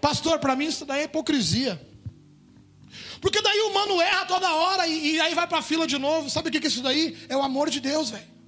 Pastor, 0.00 0.40
para 0.40 0.56
mim 0.56 0.66
isso 0.66 0.84
daí 0.84 1.02
é 1.02 1.04
hipocrisia. 1.04 1.89
Porque 3.20 3.42
daí 3.42 3.60
o 3.60 3.68
humano 3.68 4.00
erra 4.00 4.24
toda 4.24 4.52
hora 4.52 4.86
e, 4.86 5.16
e 5.16 5.20
aí 5.20 5.34
vai 5.34 5.46
para 5.46 5.58
a 5.58 5.62
fila 5.62 5.86
de 5.86 5.98
novo. 5.98 6.30
Sabe 6.30 6.48
o 6.48 6.52
que 6.52 6.58
é 6.58 6.68
isso 6.68 6.82
daí? 6.82 7.16
É 7.28 7.36
o 7.36 7.42
amor 7.42 7.68
de 7.70 7.80
Deus, 7.80 8.10
velho. 8.10 8.40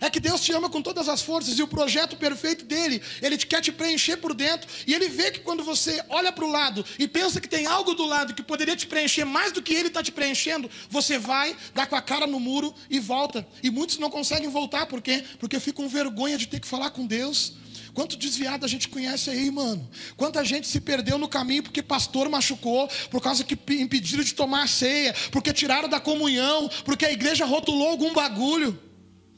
É 0.00 0.08
que 0.08 0.18
Deus 0.18 0.40
te 0.40 0.52
ama 0.52 0.70
com 0.70 0.80
todas 0.80 1.08
as 1.08 1.20
forças 1.20 1.58
e 1.58 1.62
o 1.62 1.68
projeto 1.68 2.16
perfeito 2.16 2.64
dele, 2.64 3.02
ele 3.20 3.36
quer 3.36 3.60
te 3.60 3.70
preencher 3.70 4.16
por 4.16 4.32
dentro. 4.32 4.68
E 4.86 4.94
ele 4.94 5.08
vê 5.08 5.30
que 5.30 5.40
quando 5.40 5.62
você 5.62 6.02
olha 6.08 6.32
para 6.32 6.44
o 6.44 6.50
lado 6.50 6.84
e 6.98 7.06
pensa 7.06 7.40
que 7.40 7.48
tem 7.48 7.66
algo 7.66 7.94
do 7.94 8.06
lado 8.06 8.32
que 8.32 8.42
poderia 8.42 8.74
te 8.74 8.86
preencher 8.86 9.24
mais 9.24 9.52
do 9.52 9.60
que 9.60 9.74
ele 9.74 9.88
está 9.88 10.02
te 10.02 10.10
preenchendo, 10.10 10.70
você 10.88 11.18
vai, 11.18 11.54
dá 11.74 11.86
com 11.86 11.96
a 11.96 12.00
cara 12.00 12.26
no 12.26 12.40
muro 12.40 12.74
e 12.88 12.98
volta. 12.98 13.46
E 13.62 13.70
muitos 13.70 13.98
não 13.98 14.08
conseguem 14.08 14.48
voltar, 14.48 14.86
por 14.86 15.02
quê? 15.02 15.22
Porque 15.38 15.60
ficam 15.60 15.86
vergonha 15.86 16.38
de 16.38 16.48
ter 16.48 16.60
que 16.60 16.66
falar 16.66 16.90
com 16.90 17.06
Deus. 17.06 17.52
Quanto 17.94 18.16
desviado 18.16 18.64
a 18.64 18.68
gente 18.68 18.88
conhece 18.88 19.30
aí, 19.30 19.50
mano? 19.50 19.88
Quanta 20.16 20.44
gente 20.44 20.66
se 20.66 20.80
perdeu 20.80 21.18
no 21.18 21.28
caminho 21.28 21.62
porque 21.62 21.82
pastor 21.82 22.28
machucou, 22.28 22.88
por 23.10 23.20
causa 23.20 23.44
que 23.44 23.58
impediram 23.74 24.22
de 24.22 24.34
tomar 24.34 24.62
a 24.62 24.66
ceia, 24.66 25.14
porque 25.30 25.52
tiraram 25.52 25.88
da 25.88 25.98
comunhão, 25.98 26.68
porque 26.84 27.04
a 27.04 27.12
igreja 27.12 27.44
rotulou 27.44 27.88
algum 27.88 28.12
bagulho. 28.12 28.78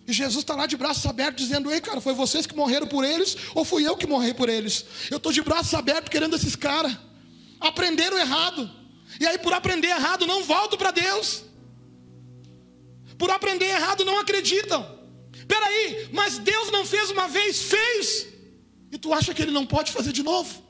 E 0.07 0.12
Jesus 0.12 0.43
está 0.43 0.55
lá 0.55 0.67
de 0.67 0.77
braços 0.77 1.07
abertos 1.07 1.47
dizendo: 1.47 1.71
Ei, 1.71 1.81
cara, 1.81 2.01
foi 2.01 2.12
vocês 2.12 2.47
que 2.47 2.57
morreram 2.57 2.87
por 2.87 3.05
eles 3.05 3.37
ou 3.55 3.65
fui 3.65 3.87
eu 3.87 3.97
que 3.97 4.07
morri 4.07 4.35
por 4.35 4.49
eles? 4.49 4.85
Eu 5.11 5.17
estou 5.17 5.33
de 5.33 5.41
braços 5.43 5.73
abertos 5.75 6.11
querendo 6.11 6.37
esses 6.37 6.57
caras. 6.57 6.97
Aprenderam 7.61 8.19
errado. 8.19 8.71
E 9.21 9.27
aí, 9.27 9.38
por 9.38 9.53
aprender 9.53 9.88
errado, 9.88 10.27
não 10.27 10.43
voltam 10.43 10.79
para 10.79 10.91
Deus. 10.91 11.45
Por 13.17 13.31
aprender 13.31 13.67
errado, 13.67 14.05
não 14.05 14.19
acreditam. 14.19 14.85
Peraí, 15.47 16.09
mas 16.12 16.38
Deus 16.38 16.71
não 16.73 16.85
fez 16.85 17.11
uma 17.11 17.29
vez? 17.29 17.62
Fez. 17.62 18.32
Tu 19.03 19.12
acha 19.12 19.35
que 19.35 19.43
ele 19.43 19.51
não 19.51 19.67
pode 19.67 19.91
fazer 19.91 20.12
de 20.12 20.23
novo? 20.23 20.62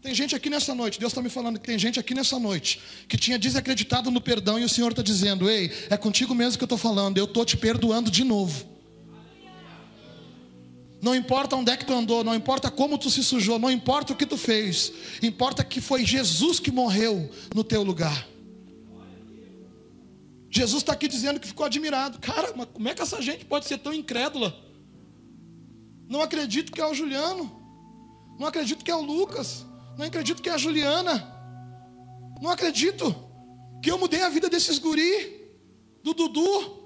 Tem 0.00 0.14
gente 0.14 0.34
aqui 0.34 0.48
nessa 0.48 0.74
noite, 0.74 0.98
Deus 0.98 1.12
está 1.12 1.20
me 1.20 1.28
falando 1.28 1.58
que 1.58 1.66
tem 1.66 1.78
gente 1.78 2.00
aqui 2.00 2.14
nessa 2.14 2.38
noite 2.38 2.80
que 3.06 3.18
tinha 3.18 3.38
desacreditado 3.38 4.10
no 4.10 4.20
perdão 4.20 4.58
e 4.58 4.64
o 4.64 4.68
Senhor 4.68 4.92
está 4.92 5.02
dizendo: 5.02 5.50
Ei, 5.50 5.70
é 5.90 5.96
contigo 5.96 6.34
mesmo 6.34 6.56
que 6.56 6.62
eu 6.62 6.66
estou 6.66 6.78
falando, 6.78 7.18
eu 7.18 7.24
estou 7.24 7.44
te 7.44 7.56
perdoando 7.56 8.10
de 8.10 8.24
novo. 8.24 8.64
Não 11.02 11.14
importa 11.14 11.56
onde 11.56 11.72
é 11.72 11.76
que 11.76 11.84
tu 11.84 11.92
andou, 11.92 12.22
não 12.22 12.34
importa 12.34 12.70
como 12.70 12.96
tu 12.96 13.10
se 13.10 13.24
sujou, 13.24 13.58
não 13.58 13.70
importa 13.70 14.12
o 14.12 14.16
que 14.16 14.24
tu 14.24 14.36
fez, 14.36 14.92
importa 15.22 15.64
que 15.64 15.80
foi 15.80 16.04
Jesus 16.04 16.60
que 16.60 16.70
morreu 16.70 17.28
no 17.54 17.64
teu 17.64 17.82
lugar. 17.82 18.28
Jesus 20.48 20.82
está 20.82 20.92
aqui 20.92 21.08
dizendo 21.08 21.40
que 21.40 21.48
ficou 21.48 21.66
admirado. 21.66 22.18
Cara, 22.20 22.52
mas 22.56 22.68
como 22.72 22.88
é 22.88 22.94
que 22.94 23.02
essa 23.02 23.20
gente 23.20 23.44
pode 23.44 23.66
ser 23.66 23.78
tão 23.78 23.92
incrédula? 23.92 24.69
Não 26.10 26.20
acredito 26.20 26.72
que 26.72 26.80
é 26.80 26.86
o 26.86 26.92
Juliano. 26.92 27.44
Não 28.36 28.48
acredito 28.48 28.84
que 28.84 28.90
é 28.90 28.96
o 28.96 29.00
Lucas. 29.00 29.64
Não 29.96 30.04
acredito 30.04 30.42
que 30.42 30.48
é 30.48 30.52
a 30.52 30.58
Juliana. 30.58 31.14
Não 32.42 32.50
acredito 32.50 33.14
que 33.80 33.92
eu 33.92 33.96
mudei 33.96 34.20
a 34.22 34.28
vida 34.28 34.48
desses 34.48 34.76
guri, 34.80 35.48
do 36.02 36.12
Dudu. 36.12 36.80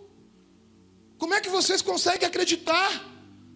Como 1.16 1.32
é 1.32 1.40
que 1.40 1.48
vocês 1.48 1.80
conseguem 1.80 2.28
acreditar 2.28 3.02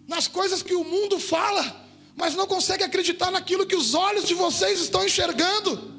nas 0.07 0.27
coisas 0.27 0.63
que 0.63 0.73
o 0.73 0.83
mundo 0.83 1.19
fala, 1.19 1.87
mas 2.15 2.33
não 2.33 2.47
conseguem 2.47 2.87
acreditar 2.87 3.29
naquilo 3.29 3.67
que 3.67 3.75
os 3.75 3.93
olhos 3.93 4.25
de 4.25 4.33
vocês 4.33 4.81
estão 4.81 5.05
enxergando? 5.05 5.98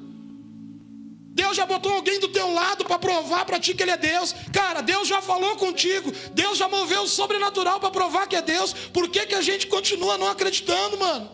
Deus 1.40 1.56
já 1.60 1.66
botou 1.72 1.92
alguém 1.98 2.18
do 2.24 2.28
teu 2.36 2.48
lado 2.60 2.82
para 2.88 2.98
provar 3.06 3.42
para 3.48 3.58
ti 3.64 3.72
que 3.74 3.82
Ele 3.84 3.96
é 3.96 4.00
Deus. 4.12 4.28
Cara, 4.60 4.80
Deus 4.92 5.06
já 5.12 5.20
falou 5.30 5.52
contigo. 5.64 6.08
Deus 6.42 6.56
já 6.62 6.68
moveu 6.76 7.02
o 7.04 7.12
sobrenatural 7.18 7.78
para 7.82 7.96
provar 7.98 8.24
que 8.30 8.36
é 8.40 8.42
Deus. 8.54 8.70
Por 8.96 9.06
que, 9.14 9.22
que 9.30 9.36
a 9.40 9.44
gente 9.48 9.66
continua 9.74 10.18
não 10.22 10.28
acreditando, 10.34 10.98
mano? 11.04 11.26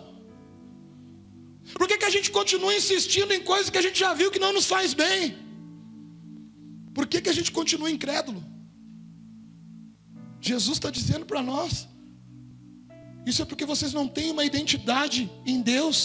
Por 1.79 1.87
que, 1.89 1.99
que 1.99 2.09
a 2.11 2.15
gente 2.17 2.31
continua 2.39 2.75
insistindo 2.81 3.33
em 3.37 3.43
coisas 3.53 3.71
que 3.73 3.81
a 3.83 3.87
gente 3.87 3.99
já 4.05 4.13
viu 4.21 4.31
que 4.35 4.45
não 4.45 4.53
nos 4.59 4.67
faz 4.75 4.95
bem? 4.95 5.37
Por 6.97 7.07
que, 7.07 7.21
que 7.25 7.33
a 7.35 7.37
gente 7.39 7.51
continua 7.59 7.91
incrédulo? 7.97 8.41
Jesus 10.51 10.77
está 10.77 10.91
dizendo 10.99 11.27
para 11.27 11.43
nós: 11.43 11.89
isso 13.31 13.43
é 13.43 13.45
porque 13.45 13.67
vocês 13.73 13.93
não 13.99 14.07
têm 14.07 14.31
uma 14.37 14.45
identidade 14.45 15.21
em 15.45 15.61
Deus. 15.75 15.99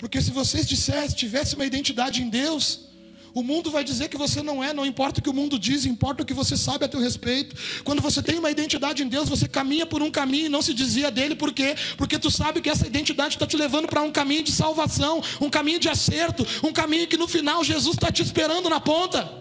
Porque 0.00 0.20
se 0.26 0.30
vocês 0.30 0.66
dissessem, 0.66 1.16
tivessem 1.16 1.56
uma 1.58 1.66
identidade 1.72 2.22
em 2.22 2.28
Deus, 2.28 2.89
o 3.34 3.42
mundo 3.42 3.70
vai 3.70 3.84
dizer 3.84 4.08
que 4.08 4.16
você 4.16 4.42
não 4.42 4.62
é, 4.62 4.72
não 4.72 4.84
importa 4.84 5.20
o 5.20 5.22
que 5.22 5.30
o 5.30 5.32
mundo 5.32 5.58
diz, 5.58 5.86
importa 5.86 6.22
o 6.22 6.26
que 6.26 6.34
você 6.34 6.56
sabe 6.56 6.84
a 6.84 6.88
teu 6.88 7.00
respeito. 7.00 7.56
Quando 7.84 8.02
você 8.02 8.22
tem 8.22 8.38
uma 8.38 8.50
identidade 8.50 9.02
em 9.02 9.08
Deus, 9.08 9.28
você 9.28 9.48
caminha 9.48 9.86
por 9.86 10.02
um 10.02 10.10
caminho 10.10 10.46
e 10.46 10.48
não 10.48 10.62
se 10.62 10.74
dizia 10.74 11.10
dele, 11.10 11.34
por 11.34 11.52
quê? 11.52 11.74
Porque 11.96 12.18
tu 12.18 12.30
sabe 12.30 12.60
que 12.60 12.68
essa 12.68 12.86
identidade 12.86 13.34
está 13.34 13.46
te 13.46 13.56
levando 13.56 13.86
para 13.86 14.02
um 14.02 14.10
caminho 14.10 14.42
de 14.42 14.52
salvação, 14.52 15.22
um 15.40 15.50
caminho 15.50 15.78
de 15.78 15.88
acerto, 15.88 16.46
um 16.62 16.72
caminho 16.72 17.06
que 17.06 17.16
no 17.16 17.28
final 17.28 17.62
Jesus 17.64 17.96
está 17.96 18.10
te 18.10 18.22
esperando 18.22 18.68
na 18.68 18.80
ponta. 18.80 19.40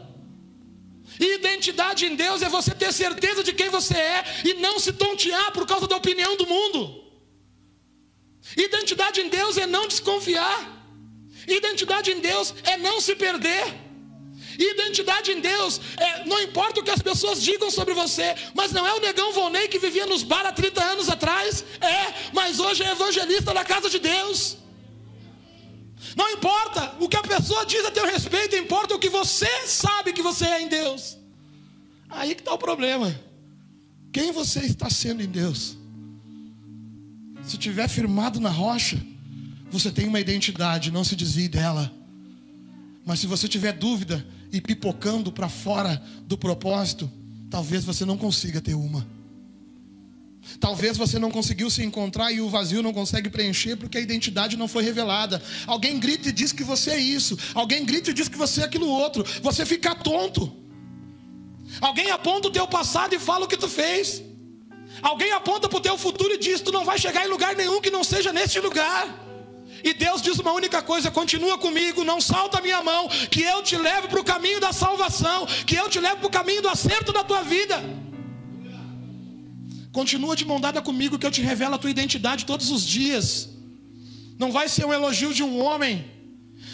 Identidade 1.19 2.06
em 2.06 2.15
Deus 2.15 2.41
é 2.41 2.49
você 2.49 2.71
ter 2.71 2.93
certeza 2.93 3.43
de 3.43 3.52
quem 3.52 3.69
você 3.69 3.95
é 3.95 4.23
e 4.45 4.54
não 4.56 4.80
se 4.80 4.93
tontear 4.93 5.52
por 5.52 5.67
causa 5.67 5.86
da 5.88 5.97
opinião 5.97 6.38
do 6.38 6.47
mundo. 6.47 7.04
Identidade 8.56 9.19
em 9.19 9.30
Deus 9.30 9.58
é 9.58 9.67
não 9.67 9.88
desconfiar. 9.88 10.79
Identidade 11.47 12.12
em 12.12 12.19
Deus 12.19 12.54
é 12.63 12.78
não 12.78 12.99
se 13.02 13.15
perder. 13.15 13.89
Identidade 14.58 15.32
em 15.32 15.39
Deus, 15.39 15.80
é, 15.97 16.25
não 16.25 16.41
importa 16.41 16.82
o 16.82 16.84
que 16.84 16.91
as 16.91 17.02
pessoas 17.02 17.41
digam 17.41 17.71
sobre 17.71 17.93
você, 17.93 18.36
mas 18.54 18.73
não 18.73 18.86
é 18.86 18.93
o 18.93 18.99
negão 18.99 19.32
Volney 19.32 19.69
que 19.69 19.80
vivia 19.80 20.06
nos 20.06 20.21
bar 20.21 20.45
há 20.45 20.52
30 20.52 20.84
anos 20.84 21.08
atrás, 21.08 21.63
é, 21.80 22.13
mas 22.34 22.60
hoje 22.60 22.84
é 22.84 22.91
evangelista 22.91 23.54
da 23.54 23.63
casa 23.63 23.89
de 23.89 23.99
Deus. 23.99 24.58
Não 26.13 26.30
importa 26.32 26.93
o 26.99 27.08
que 27.08 27.15
a 27.15 27.21
pessoa 27.21 27.65
diz 27.65 27.86
a 27.86 27.91
teu 27.91 28.06
respeito, 28.06 28.56
importa 28.58 28.95
o 28.95 28.99
que 28.99 29.08
você 29.08 29.65
sabe 29.65 30.12
que 30.12 30.21
você 30.21 30.45
é 30.45 30.62
em 30.62 30.67
Deus. 30.67 31.17
Aí 32.10 32.36
que 32.36 32.41
está 32.41 32.54
o 32.54 32.58
problema. 32.58 33.17
Quem 34.12 34.32
você 34.32 34.60
está 34.62 34.89
sendo 34.89 35.21
em 35.21 35.28
Deus? 35.28 35.78
Se 37.43 37.58
tiver 37.58 37.88
firmado 37.88 38.39
na 38.41 38.49
rocha, 38.49 38.99
você 39.71 39.91
tem 39.91 40.08
uma 40.08 40.19
identidade, 40.19 40.91
não 40.91 41.03
se 41.03 41.15
desvie 41.15 41.47
dela. 41.47 41.91
Mas 43.05 43.19
se 43.19 43.27
você 43.27 43.47
tiver 43.47 43.73
dúvida 43.73 44.25
e 44.51 44.60
pipocando 44.60 45.32
para 45.32 45.49
fora 45.49 46.01
do 46.25 46.38
propósito, 46.38 47.12
talvez 47.49 47.84
você 47.84 48.05
não 48.05 48.17
consiga 48.17 48.62
ter 48.62 48.73
uma. 48.73 49.08
Talvez 50.60 50.97
você 50.97 51.19
não 51.19 51.29
conseguiu 51.29 51.69
se 51.69 51.84
encontrar 51.84 52.32
e 52.32 52.41
o 52.41 52.49
vazio 52.49 52.82
não 52.82 52.93
consegue 52.93 53.29
preencher 53.29 53.75
porque 53.75 53.97
a 53.97 54.01
identidade 54.01 54.58
não 54.58 54.67
foi 54.67 54.84
revelada. 54.84 55.41
Alguém 55.67 55.99
grita 55.99 56.29
e 56.29 56.32
diz 56.32 56.51
que 56.51 56.63
você 56.63 56.91
é 56.91 56.99
isso. 56.99 57.38
Alguém 57.53 57.86
grita 57.86 58.10
e 58.10 58.13
diz 58.13 58.27
que 58.27 58.38
você 58.38 58.62
é 58.62 58.63
aquilo 58.65 58.88
outro. 58.88 59.23
Você 59.41 59.65
fica 59.65 59.93
tonto. 59.93 60.51
Alguém 61.79 62.10
aponta 62.10 62.47
o 62.47 62.51
teu 62.51 62.67
passado 62.67 63.13
e 63.13 63.19
fala 63.19 63.45
o 63.45 63.47
que 63.47 63.58
tu 63.58 63.67
fez. 63.67 64.23
Alguém 65.01 65.32
aponta 65.32 65.69
para 65.69 65.77
o 65.77 65.82
teu 65.82 65.97
futuro 65.97 66.34
e 66.34 66.38
diz: 66.39 66.62
Tu 66.62 66.71
não 66.71 66.84
vai 66.84 66.97
chegar 66.97 67.25
em 67.25 67.29
lugar 67.29 67.55
nenhum 67.55 67.79
que 67.79 67.91
não 67.91 68.03
seja 68.03 68.34
neste 68.34 68.60
lugar. 68.60 69.29
E 69.84 69.94
Deus 69.94 70.22
diz 70.22 70.38
uma 70.39 70.54
única 70.54 70.82
coisa: 70.82 71.12
continua 71.12 71.58
comigo, 71.58 72.04
não 72.04 72.20
salta 72.20 72.60
a 72.60 72.62
minha 72.62 72.82
mão, 72.82 73.08
que 73.30 73.42
eu 73.42 73.62
te 73.63 73.78
levo 73.78 74.08
para 74.08 74.20
o 74.20 74.24
caminho 74.24 74.60
da 74.60 74.72
salvação, 74.74 75.46
que 75.65 75.76
eu 75.76 75.89
te 75.89 76.00
levo 76.00 76.18
para 76.18 76.28
o 76.28 76.32
caminho 76.32 76.62
do 76.62 76.70
acerto 76.70 77.12
da 77.12 77.24
tua 77.24 77.44
vida. 77.44 77.82
Continua 79.92 80.36
de 80.36 80.46
mão 80.46 80.60
dada 80.62 80.82
comigo, 80.82 81.18
que 81.18 81.26
eu 81.26 81.32
te 81.32 81.42
revelo 81.42 81.76
a 81.76 81.78
tua 81.78 81.89
identidade 81.89 82.46
todos 82.46 82.70
os 82.72 82.86
dias. 82.86 83.50
Não 84.38 84.52
vai 84.52 84.70
ser 84.70 84.86
um 84.86 84.94
elogio 84.94 85.34
de 85.34 85.44
um 85.44 85.62
homem, 85.62 86.06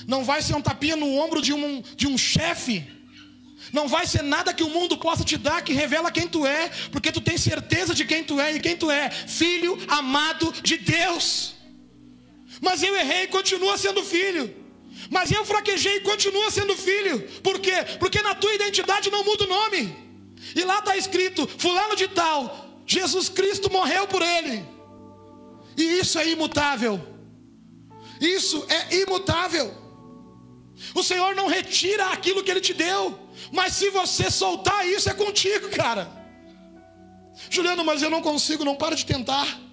não 0.08 0.24
vai 0.24 0.42
ser 0.42 0.56
um 0.56 0.62
tapinha 0.62 0.96
no 0.96 1.16
ombro 1.18 1.42
de 1.42 1.54
um, 1.54 1.82
de 1.96 2.08
um 2.08 2.18
chefe, 2.18 2.86
não 3.74 3.88
vai 3.88 4.06
ser 4.06 4.22
nada 4.22 4.54
que 4.54 4.64
o 4.64 4.70
mundo 4.70 4.98
possa 4.98 5.24
te 5.24 5.38
dar 5.38 5.62
que 5.62 5.74
revela 5.74 6.12
quem 6.12 6.28
tu 6.28 6.46
é, 6.46 6.70
porque 6.92 7.12
tu 7.12 7.20
tens 7.20 7.42
certeza 7.42 7.94
de 7.94 8.06
quem 8.06 8.24
tu 8.24 8.40
é 8.40 8.54
e 8.56 8.60
quem 8.60 8.78
tu 8.78 8.92
é, 8.92 9.10
filho 9.10 9.78
amado 9.88 10.54
de 10.62 10.78
Deus. 10.78 11.55
Mas 12.66 12.82
eu 12.82 12.96
errei 12.96 13.24
e 13.24 13.28
continua 13.28 13.78
sendo 13.78 14.04
filho. 14.04 14.46
Mas 15.10 15.32
eu 15.32 15.46
fraquejei 15.46 15.98
e 15.98 16.00
continua 16.12 16.50
sendo 16.50 16.76
filho. 16.76 17.16
Por 17.44 17.60
quê? 17.60 17.78
Porque 18.00 18.22
na 18.24 18.34
tua 18.34 18.54
identidade 18.56 19.12
não 19.12 19.24
muda 19.24 19.44
o 19.44 19.48
nome. 19.48 19.96
E 20.56 20.64
lá 20.64 20.80
está 20.80 20.98
escrito: 20.98 21.48
Fulano 21.60 21.96
de 21.96 22.08
Tal, 22.08 22.82
Jesus 22.88 23.30
Cristo 23.30 23.72
morreu 23.72 24.08
por 24.08 24.24
ele. 24.24 24.66
E 25.78 25.84
isso 26.00 26.18
é 26.18 26.28
imutável. 26.28 27.00
Isso 28.20 28.66
é 28.68 28.96
imutável. 29.04 29.68
O 30.94 31.04
Senhor 31.04 31.36
não 31.36 31.48
retira 31.48 32.08
aquilo 32.08 32.44
que 32.44 32.50
Ele 32.50 32.62
te 32.62 32.74
deu. 32.74 33.20
Mas 33.52 33.74
se 33.74 33.90
você 33.92 34.32
soltar 34.32 34.88
isso, 34.88 35.10
é 35.10 35.14
contigo, 35.14 35.70
cara. 35.70 36.10
Juliano, 37.50 37.84
mas 37.86 38.02
eu 38.02 38.10
não 38.10 38.22
consigo, 38.22 38.66
não 38.66 38.76
para 38.76 38.96
de 38.96 39.06
tentar. 39.06 39.65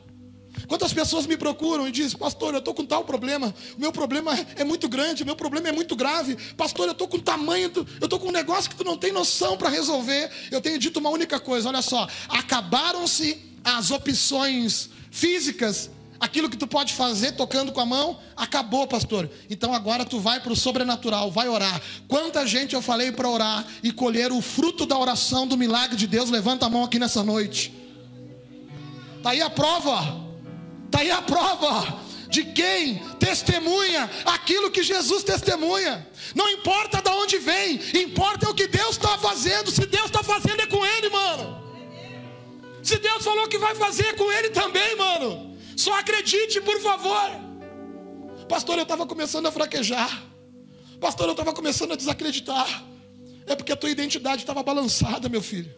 Quantas 0.73 0.95
pessoas 0.95 1.27
me 1.27 1.37
procuram 1.37 1.87
e 1.87 1.93
dizem, 1.93 2.19
pastor, 2.19 2.55
eu 2.55 2.59
estou 2.59 2.73
com 2.73 2.83
tal 2.83 3.05
problema, 3.05 3.55
o 3.77 3.79
meu 3.79 3.93
problema 3.93 4.33
é 4.57 4.65
muito 4.65 4.89
grande, 4.89 5.23
o 5.23 5.27
meu 5.27 5.37
problema 5.37 5.69
é 5.69 5.73
muito 5.73 5.95
grave, 5.95 6.35
pastor, 6.57 6.87
eu 6.87 6.93
estou 6.93 7.07
com 7.07 7.19
tamanho, 7.19 7.71
eu 8.01 8.05
estou 8.07 8.19
com 8.19 8.29
um 8.29 8.33
negócio 8.33 8.71
que 8.71 8.77
tu 8.77 8.83
não 8.83 8.97
tem 8.97 9.13
noção 9.13 9.59
para 9.59 9.69
resolver. 9.69 10.31
Eu 10.51 10.63
tenho 10.63 10.79
dito 10.79 10.99
uma 10.99 11.11
única 11.11 11.39
coisa: 11.39 11.69
olha 11.69 11.83
só, 11.83 12.09
acabaram-se 12.27 13.39
as 13.63 13.91
opções 13.91 14.89
físicas 15.11 15.91
aquilo 16.19 16.49
que 16.49 16.57
tu 16.57 16.67
pode 16.67 16.95
fazer 16.95 17.33
tocando 17.33 17.71
com 17.71 17.81
a 17.81 17.85
mão, 17.85 18.19
acabou, 18.35 18.87
pastor. 18.87 19.29
Então 19.51 19.75
agora 19.75 20.07
tu 20.07 20.21
vai 20.21 20.41
para 20.41 20.55
o 20.55 20.57
sobrenatural, 20.57 21.31
vai 21.31 21.51
orar. 21.51 21.83
Quanta 22.09 22.47
gente 22.47 22.75
eu 22.75 22.81
falei 22.81 23.13
para 23.13 23.29
orar 23.29 23.67
e 23.83 23.93
colher 23.93 24.33
o 24.33 24.41
fruto 24.41 24.87
da 24.87 24.97
oração 24.97 25.47
do 25.47 25.55
milagre 25.55 25.99
de 25.99 26.07
Deus? 26.07 26.31
Levanta 26.31 26.65
a 26.65 26.71
mão 26.71 26.83
aqui 26.83 26.99
nessa 26.99 27.23
noite. 27.23 27.75
Tá 29.23 29.33
aí 29.33 29.43
a 29.43 29.51
prova. 29.51 30.32
Tá 30.93 31.01
aí 31.01 31.11
a 31.11 31.23
prova 31.23 32.03
de 32.29 32.45
quem 32.45 32.99
testemunha 33.19 34.09
aquilo 34.27 34.71
que 34.71 34.83
Jesus 34.83 35.25
testemunha. 35.25 36.07
Não 36.35 36.49
importa 36.51 37.01
de 37.01 37.11
onde 37.11 37.39
vem, 37.39 37.81
importa 37.95 38.51
o 38.51 38.55
que 38.55 38.67
Deus 38.67 38.91
está 38.91 39.17
fazendo. 39.17 39.71
Se 39.71 39.87
Deus 39.87 40.07
está 40.07 40.23
fazendo 40.23 40.61
é 40.61 40.67
com 40.67 40.85
Ele, 40.85 41.09
mano. 41.09 41.63
Se 42.83 42.99
Deus 42.99 43.25
falou 43.25 43.49
que 43.49 43.59
vai 43.59 43.75
fazer 43.75 44.07
é 44.07 44.13
com 44.13 44.31
Ele 44.31 44.51
também, 44.51 44.95
mano. 44.97 45.57
Só 45.77 45.99
acredite, 45.99 46.61
por 46.61 46.79
favor. 46.81 47.31
Pastor, 48.49 48.77
eu 48.77 48.83
estava 48.83 49.07
começando 49.07 49.47
a 49.47 49.53
fraquejar. 49.53 50.25
Pastor, 51.01 51.27
eu 51.27 51.33
estava 51.33 51.55
começando 51.55 51.93
a 51.93 51.97
desacreditar. 51.97 52.85
É 53.47 53.57
porque 53.57 53.73
a 53.73 53.77
tua 53.77 53.91
identidade 53.91 54.43
estava 54.43 54.63
balançada, 54.63 55.29
meu 55.29 55.41
filho. 55.41 55.75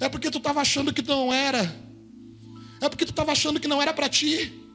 É 0.00 0.08
porque 0.08 0.30
tu 0.30 0.38
estava 0.38 0.62
achando 0.62 0.94
que 0.94 1.02
não 1.02 1.32
era. 1.32 1.85
É 2.80 2.88
porque 2.88 3.04
tu 3.04 3.10
estava 3.10 3.32
achando 3.32 3.60
que 3.60 3.68
não 3.68 3.80
era 3.80 3.92
para 3.92 4.08
ti. 4.08 4.66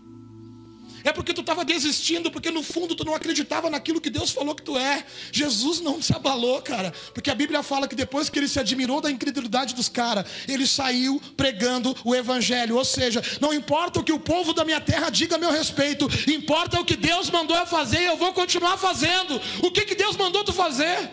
É 1.03 1.11
porque 1.11 1.33
tu 1.33 1.41
estava 1.41 1.65
desistindo, 1.65 2.29
porque 2.29 2.51
no 2.51 2.61
fundo 2.61 2.95
tu 2.95 3.03
não 3.03 3.15
acreditava 3.15 3.69
naquilo 3.69 3.99
que 3.99 4.09
Deus 4.09 4.31
falou 4.31 4.53
que 4.53 4.61
tu 4.61 4.77
é. 4.77 5.03
Jesus 5.31 5.79
não 5.81 6.01
se 6.01 6.13
abalou, 6.13 6.61
cara. 6.61 6.93
Porque 7.13 7.31
a 7.31 7.35
Bíblia 7.35 7.63
fala 7.63 7.87
que 7.87 7.95
depois 7.95 8.29
que 8.29 8.37
ele 8.37 8.47
se 8.47 8.59
admirou 8.59 9.01
da 9.01 9.09
incredulidade 9.09 9.73
dos 9.73 9.89
caras, 9.89 10.25
ele 10.47 10.67
saiu 10.67 11.21
pregando 11.35 11.95
o 12.03 12.13
Evangelho. 12.13 12.77
Ou 12.77 12.85
seja, 12.85 13.21
não 13.39 13.53
importa 13.53 13.99
o 13.99 14.03
que 14.03 14.11
o 14.11 14.19
povo 14.19 14.53
da 14.53 14.63
minha 14.63 14.79
terra 14.79 15.09
diga 15.09 15.35
a 15.35 15.39
meu 15.39 15.51
respeito, 15.51 16.07
importa 16.29 16.79
o 16.79 16.85
que 16.85 16.95
Deus 16.95 17.29
mandou 17.29 17.57
eu 17.57 17.65
fazer 17.65 18.01
e 18.01 18.05
eu 18.05 18.17
vou 18.17 18.33
continuar 18.33 18.77
fazendo. 18.77 19.41
O 19.63 19.71
que, 19.71 19.85
que 19.85 19.95
Deus 19.95 20.15
mandou 20.15 20.43
tu 20.43 20.53
fazer? 20.53 21.09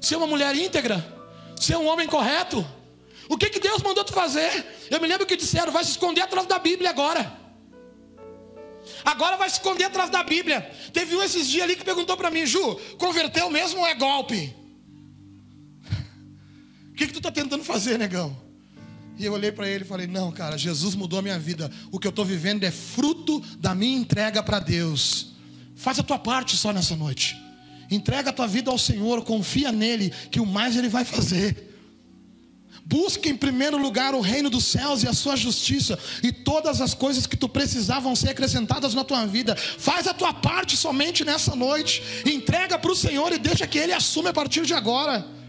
Ser 0.00 0.16
uma 0.16 0.26
mulher 0.26 0.54
íntegra? 0.54 1.18
Ser 1.56 1.76
um 1.76 1.86
homem 1.86 2.06
correto? 2.06 2.66
O 3.30 3.38
que, 3.38 3.48
que 3.48 3.60
Deus 3.60 3.80
mandou 3.80 4.02
tu 4.04 4.12
fazer? 4.12 4.66
Eu 4.90 5.00
me 5.00 5.06
lembro 5.06 5.24
que 5.24 5.36
disseram: 5.36 5.70
vai 5.70 5.84
se 5.84 5.92
esconder 5.92 6.22
atrás 6.22 6.48
da 6.48 6.58
Bíblia 6.58 6.90
agora. 6.90 7.32
Agora 9.04 9.36
vai 9.36 9.48
se 9.48 9.56
esconder 9.56 9.84
atrás 9.84 10.10
da 10.10 10.24
Bíblia. 10.24 10.68
Teve 10.92 11.14
um 11.14 11.22
esses 11.22 11.46
dias 11.46 11.62
ali 11.62 11.76
que 11.76 11.84
perguntou 11.84 12.16
para 12.16 12.28
mim, 12.28 12.44
Ju, 12.44 12.74
converteu 12.98 13.48
mesmo 13.48 13.80
ou 13.80 13.86
é 13.86 13.94
golpe? 13.94 14.52
O 16.90 16.94
que, 17.00 17.06
que 17.06 17.14
tu 17.14 17.20
está 17.20 17.32
tentando 17.32 17.64
fazer, 17.64 17.98
negão? 17.98 18.36
E 19.16 19.24
eu 19.24 19.32
olhei 19.32 19.52
para 19.52 19.66
ele 19.68 19.84
e 19.84 19.86
falei: 19.86 20.08
Não, 20.08 20.32
cara, 20.32 20.58
Jesus 20.58 20.96
mudou 20.96 21.20
a 21.20 21.22
minha 21.22 21.38
vida. 21.38 21.70
O 21.92 22.00
que 22.00 22.08
eu 22.08 22.10
estou 22.10 22.24
vivendo 22.24 22.64
é 22.64 22.70
fruto 22.72 23.40
da 23.58 23.76
minha 23.76 23.96
entrega 23.96 24.42
para 24.42 24.58
Deus. 24.58 25.34
Faz 25.76 26.00
a 26.00 26.02
tua 26.02 26.18
parte 26.18 26.56
só 26.56 26.72
nessa 26.72 26.96
noite. 26.96 27.40
Entrega 27.90 28.30
a 28.30 28.32
tua 28.32 28.48
vida 28.48 28.72
ao 28.72 28.76
Senhor, 28.76 29.22
confia 29.24 29.70
nele, 29.70 30.12
que 30.32 30.40
o 30.40 30.46
mais 30.46 30.76
ele 30.76 30.88
vai 30.88 31.04
fazer. 31.04 31.69
Busca 32.90 33.28
em 33.28 33.36
primeiro 33.36 33.78
lugar 33.78 34.16
o 34.16 34.20
reino 34.20 34.50
dos 34.50 34.64
céus 34.64 35.04
e 35.04 35.06
a 35.06 35.12
sua 35.12 35.36
justiça, 35.36 35.96
e 36.24 36.32
todas 36.32 36.80
as 36.80 36.92
coisas 36.92 37.24
que 37.24 37.36
tu 37.36 37.48
precisar 37.48 38.00
vão 38.00 38.16
ser 38.16 38.30
acrescentadas 38.30 38.94
na 38.94 39.04
tua 39.04 39.24
vida. 39.26 39.54
Faz 39.54 40.08
a 40.08 40.12
tua 40.12 40.34
parte 40.34 40.76
somente 40.76 41.24
nessa 41.24 41.54
noite. 41.54 42.02
Entrega 42.26 42.76
para 42.76 42.90
o 42.90 42.96
Senhor 42.96 43.32
e 43.32 43.38
deixa 43.38 43.64
que 43.64 43.78
Ele 43.78 43.92
assume 43.92 44.30
a 44.30 44.32
partir 44.32 44.66
de 44.66 44.74
agora. 44.74 45.39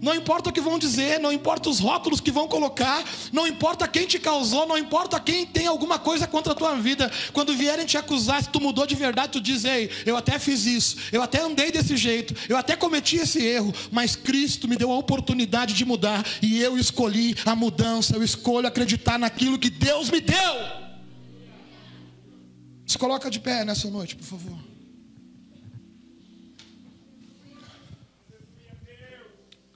Não 0.00 0.14
importa 0.14 0.48
o 0.48 0.52
que 0.52 0.60
vão 0.62 0.78
dizer, 0.78 1.20
não 1.20 1.30
importa 1.30 1.68
os 1.68 1.78
rótulos 1.78 2.20
que 2.20 2.30
vão 2.30 2.48
colocar, 2.48 3.04
não 3.32 3.46
importa 3.46 3.86
quem 3.86 4.06
te 4.06 4.18
causou, 4.18 4.66
não 4.66 4.78
importa 4.78 5.20
quem 5.20 5.44
tem 5.44 5.66
alguma 5.66 5.98
coisa 5.98 6.26
contra 6.26 6.52
a 6.52 6.56
tua 6.56 6.74
vida. 6.76 7.10
Quando 7.34 7.54
vierem 7.54 7.84
te 7.84 7.98
acusar, 7.98 8.42
se 8.42 8.48
tu 8.48 8.60
mudou 8.60 8.86
de 8.86 8.94
verdade, 8.94 9.32
tu 9.32 9.40
diz: 9.40 9.64
Ei, 9.64 9.90
eu 10.06 10.16
até 10.16 10.38
fiz 10.38 10.64
isso, 10.64 10.96
eu 11.12 11.22
até 11.22 11.42
andei 11.42 11.70
desse 11.70 11.98
jeito, 11.98 12.34
eu 12.48 12.56
até 12.56 12.76
cometi 12.76 13.16
esse 13.16 13.44
erro, 13.44 13.74
mas 13.90 14.16
Cristo 14.16 14.66
me 14.66 14.76
deu 14.76 14.90
a 14.90 14.96
oportunidade 14.96 15.74
de 15.74 15.84
mudar 15.84 16.26
e 16.40 16.60
eu 16.62 16.78
escolhi 16.78 17.36
a 17.44 17.54
mudança, 17.54 18.16
eu 18.16 18.22
escolho 18.22 18.66
acreditar 18.66 19.18
naquilo 19.18 19.58
que 19.58 19.68
Deus 19.68 20.08
me 20.08 20.20
deu. 20.20 20.80
Se 22.86 22.96
coloca 22.96 23.30
de 23.30 23.38
pé 23.38 23.64
nessa 23.66 23.88
noite, 23.90 24.16
por 24.16 24.24
favor. 24.24 24.69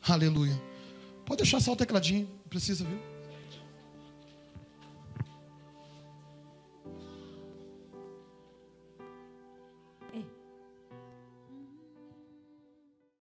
Aleluia. 0.06 0.60
Pode 1.24 1.42
deixar 1.42 1.60
só 1.60 1.72
o 1.72 1.76
tecladinho, 1.76 2.28
precisa, 2.50 2.84
viu? 2.84 3.13